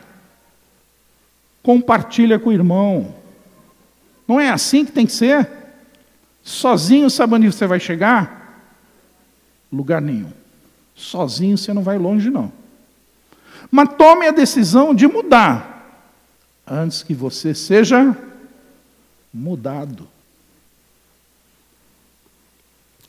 [1.64, 3.16] Compartilha com o irmão.
[4.28, 5.50] Não é assim que tem que ser?
[6.44, 8.64] Sozinho, sabe onde você vai chegar?
[9.72, 10.32] Lugar nenhum.
[10.96, 12.52] Sozinho você não vai longe, não.
[13.72, 15.80] Mas tome a decisão de mudar
[16.66, 18.16] antes que você seja
[19.34, 20.08] mudado.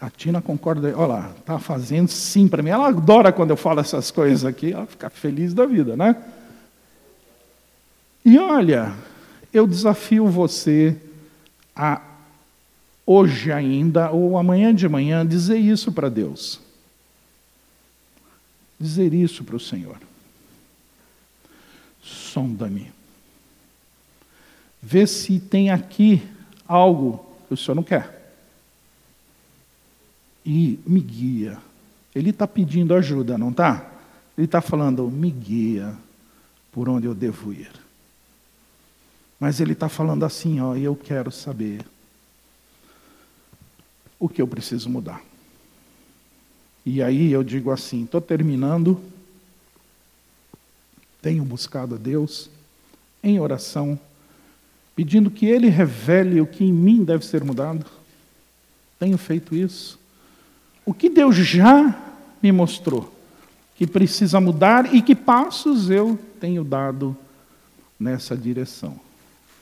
[0.00, 2.70] A Tina concorda, olha lá, está fazendo sim para mim.
[2.70, 6.16] Ela adora quando eu falo essas coisas aqui, ela fica feliz da vida, né?
[8.24, 8.94] E olha,
[9.52, 10.96] eu desafio você
[11.76, 12.00] a
[13.04, 16.60] hoje ainda, ou amanhã de manhã, dizer isso para Deus.
[18.78, 19.98] Dizer isso para o Senhor.
[22.02, 22.90] Sonda-me.
[24.80, 26.22] Vê se tem aqui
[26.66, 28.19] algo que o Senhor não quer
[30.44, 31.58] e me guia.
[32.14, 33.90] Ele está pedindo ajuda, não está?
[34.36, 35.94] Ele está falando, me guia
[36.72, 37.70] por onde eu devo ir.
[39.38, 41.84] Mas ele está falando assim, ó, eu quero saber
[44.18, 45.22] o que eu preciso mudar.
[46.84, 49.00] E aí eu digo assim, estou terminando,
[51.22, 52.50] tenho buscado a Deus
[53.22, 53.98] em oração,
[54.96, 57.86] pedindo que Ele revele o que em mim deve ser mudado.
[58.98, 59.99] Tenho feito isso.
[60.84, 61.94] O que Deus já
[62.42, 63.12] me mostrou
[63.76, 67.16] que precisa mudar e que passos eu tenho dado
[67.98, 69.00] nessa direção.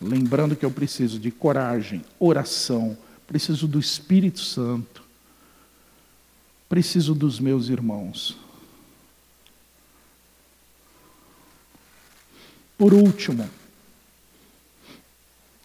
[0.01, 2.99] Lembrando que eu preciso de coragem, oração,
[3.29, 5.05] preciso do Espírito Santo,
[6.69, 8.37] preciso dos meus irmãos.
[12.77, 13.49] Por último,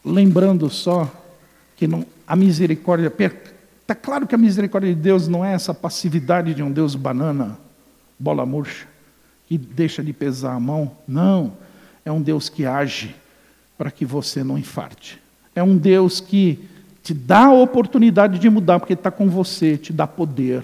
[0.06, 1.12] lembrando só
[1.76, 3.10] que não, a misericórdia
[3.84, 7.58] Está claro que a misericórdia de Deus não é essa passividade de um Deus banana,
[8.18, 8.88] bola murcha,
[9.46, 10.94] que deixa de pesar a mão.
[11.06, 11.54] Não.
[12.06, 13.14] É um Deus que age
[13.78, 15.22] para que você não infarte.
[15.54, 16.66] É um Deus que
[17.04, 20.64] te dá a oportunidade de mudar, porque está com você, te dá poder,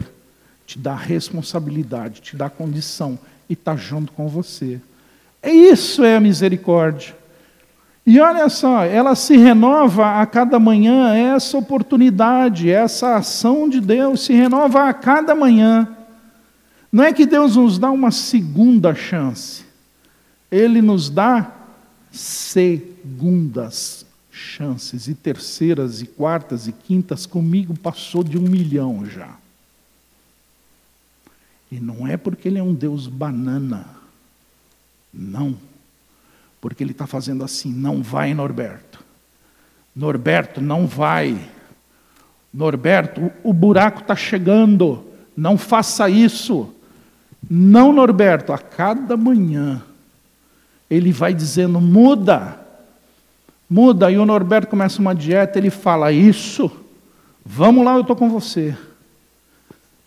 [0.66, 4.80] te dá responsabilidade, te dá condição e está junto com você.
[5.44, 7.19] É isso é a misericórdia.
[8.10, 14.22] E olha só, ela se renova a cada manhã, essa oportunidade, essa ação de Deus
[14.22, 15.88] se renova a cada manhã.
[16.92, 19.64] Não é que Deus nos dá uma segunda chance,
[20.50, 21.52] Ele nos dá
[22.12, 29.36] segundas chances, e terceiras, e quartas, e quintas, comigo passou de um milhão já.
[31.72, 33.86] E não é porque Ele é um Deus banana,
[35.14, 35.69] não
[36.62, 39.04] porque ele está fazendo assim: não vai, Norberto.
[39.96, 41.40] Norberto, não vai.
[42.54, 45.06] Norberto, o buraco está chegando.
[45.36, 46.74] Não faça isso.
[47.50, 49.82] Não, Norberto, a cada manhã
[50.90, 52.60] ele vai dizendo: muda,
[53.70, 54.12] muda.
[54.12, 56.72] E o Norberto começa uma dieta, ele fala: isso,
[57.46, 58.76] vamos lá, eu estou com você.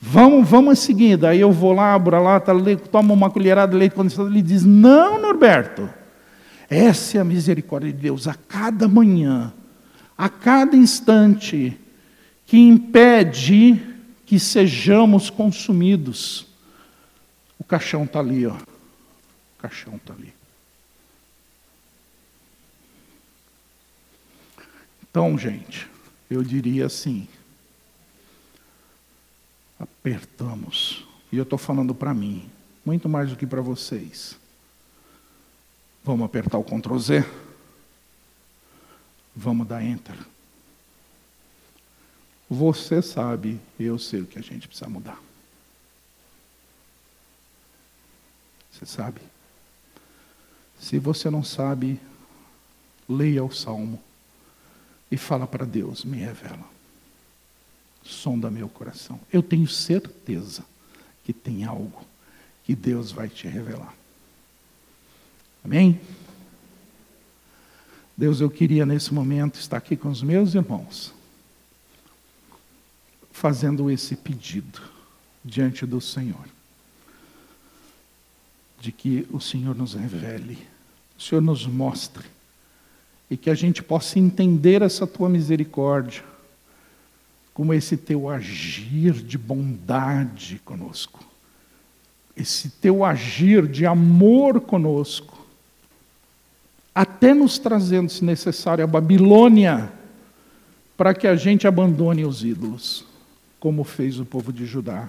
[0.04, 1.28] Vamos, vamos em seguida.
[1.28, 2.52] Aí eu vou lá, abro lá, tá,
[2.90, 4.28] tomo uma colherada de leite condensado.
[4.28, 5.88] Ele diz: não, Norberto.
[6.72, 9.52] Essa é a misericórdia de Deus a cada manhã,
[10.16, 11.78] a cada instante,
[12.46, 13.78] que impede
[14.24, 16.46] que sejamos consumidos.
[17.58, 18.54] O caixão está ali, ó.
[18.54, 20.32] O caixão está ali.
[25.02, 25.86] Então, gente,
[26.30, 27.28] eu diria assim:
[29.78, 31.06] apertamos.
[31.30, 32.48] E eu estou falando para mim,
[32.82, 34.40] muito mais do que para vocês.
[36.04, 37.24] Vamos apertar o Ctrl Z.
[39.34, 40.16] Vamos dar Enter.
[42.50, 45.18] Você sabe, eu sei o que a gente precisa mudar.
[48.70, 49.20] Você sabe?
[50.78, 52.00] Se você não sabe,
[53.08, 54.02] leia o salmo
[55.10, 56.68] e fala para Deus: me revela.
[58.02, 59.20] Sonda meu coração.
[59.32, 60.64] Eu tenho certeza
[61.24, 62.04] que tem algo
[62.64, 63.94] que Deus vai te revelar.
[65.64, 66.00] Amém?
[68.16, 71.14] Deus, eu queria nesse momento estar aqui com os meus irmãos,
[73.30, 74.82] fazendo esse pedido
[75.44, 76.46] diante do Senhor,
[78.78, 80.58] de que o Senhor nos revele,
[81.18, 82.26] o Senhor nos mostre,
[83.30, 86.22] e que a gente possa entender essa tua misericórdia,
[87.54, 91.24] como esse teu agir de bondade conosco,
[92.36, 95.31] esse teu agir de amor conosco,
[96.94, 99.92] até nos trazendo, se necessário, a Babilônia,
[100.96, 103.04] para que a gente abandone os ídolos,
[103.58, 105.08] como fez o povo de Judá,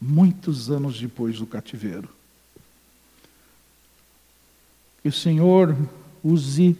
[0.00, 2.08] muitos anos depois do cativeiro.
[5.02, 5.76] Que o Senhor
[6.22, 6.76] use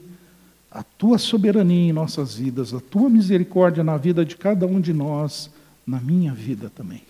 [0.71, 4.93] a tua soberania em nossas vidas, a tua misericórdia na vida de cada um de
[4.93, 5.51] nós,
[5.87, 7.03] na minha vida também.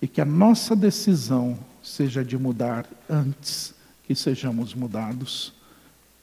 [0.00, 3.74] E que a nossa decisão seja de mudar antes
[4.06, 5.52] que sejamos mudados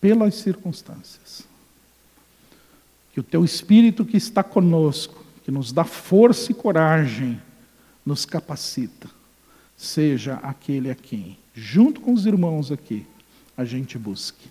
[0.01, 1.43] pelas circunstâncias.
[3.13, 7.39] Que o teu Espírito que está conosco, que nos dá força e coragem,
[8.05, 9.07] nos capacita,
[9.77, 13.05] seja aquele a quem, junto com os irmãos aqui,
[13.55, 14.49] a gente busque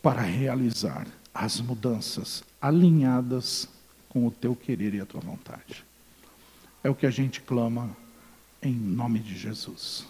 [0.00, 3.68] para realizar as mudanças alinhadas
[4.08, 5.84] com o teu querer e a tua vontade.
[6.82, 7.96] É o que a gente clama
[8.62, 10.06] em nome de Jesus.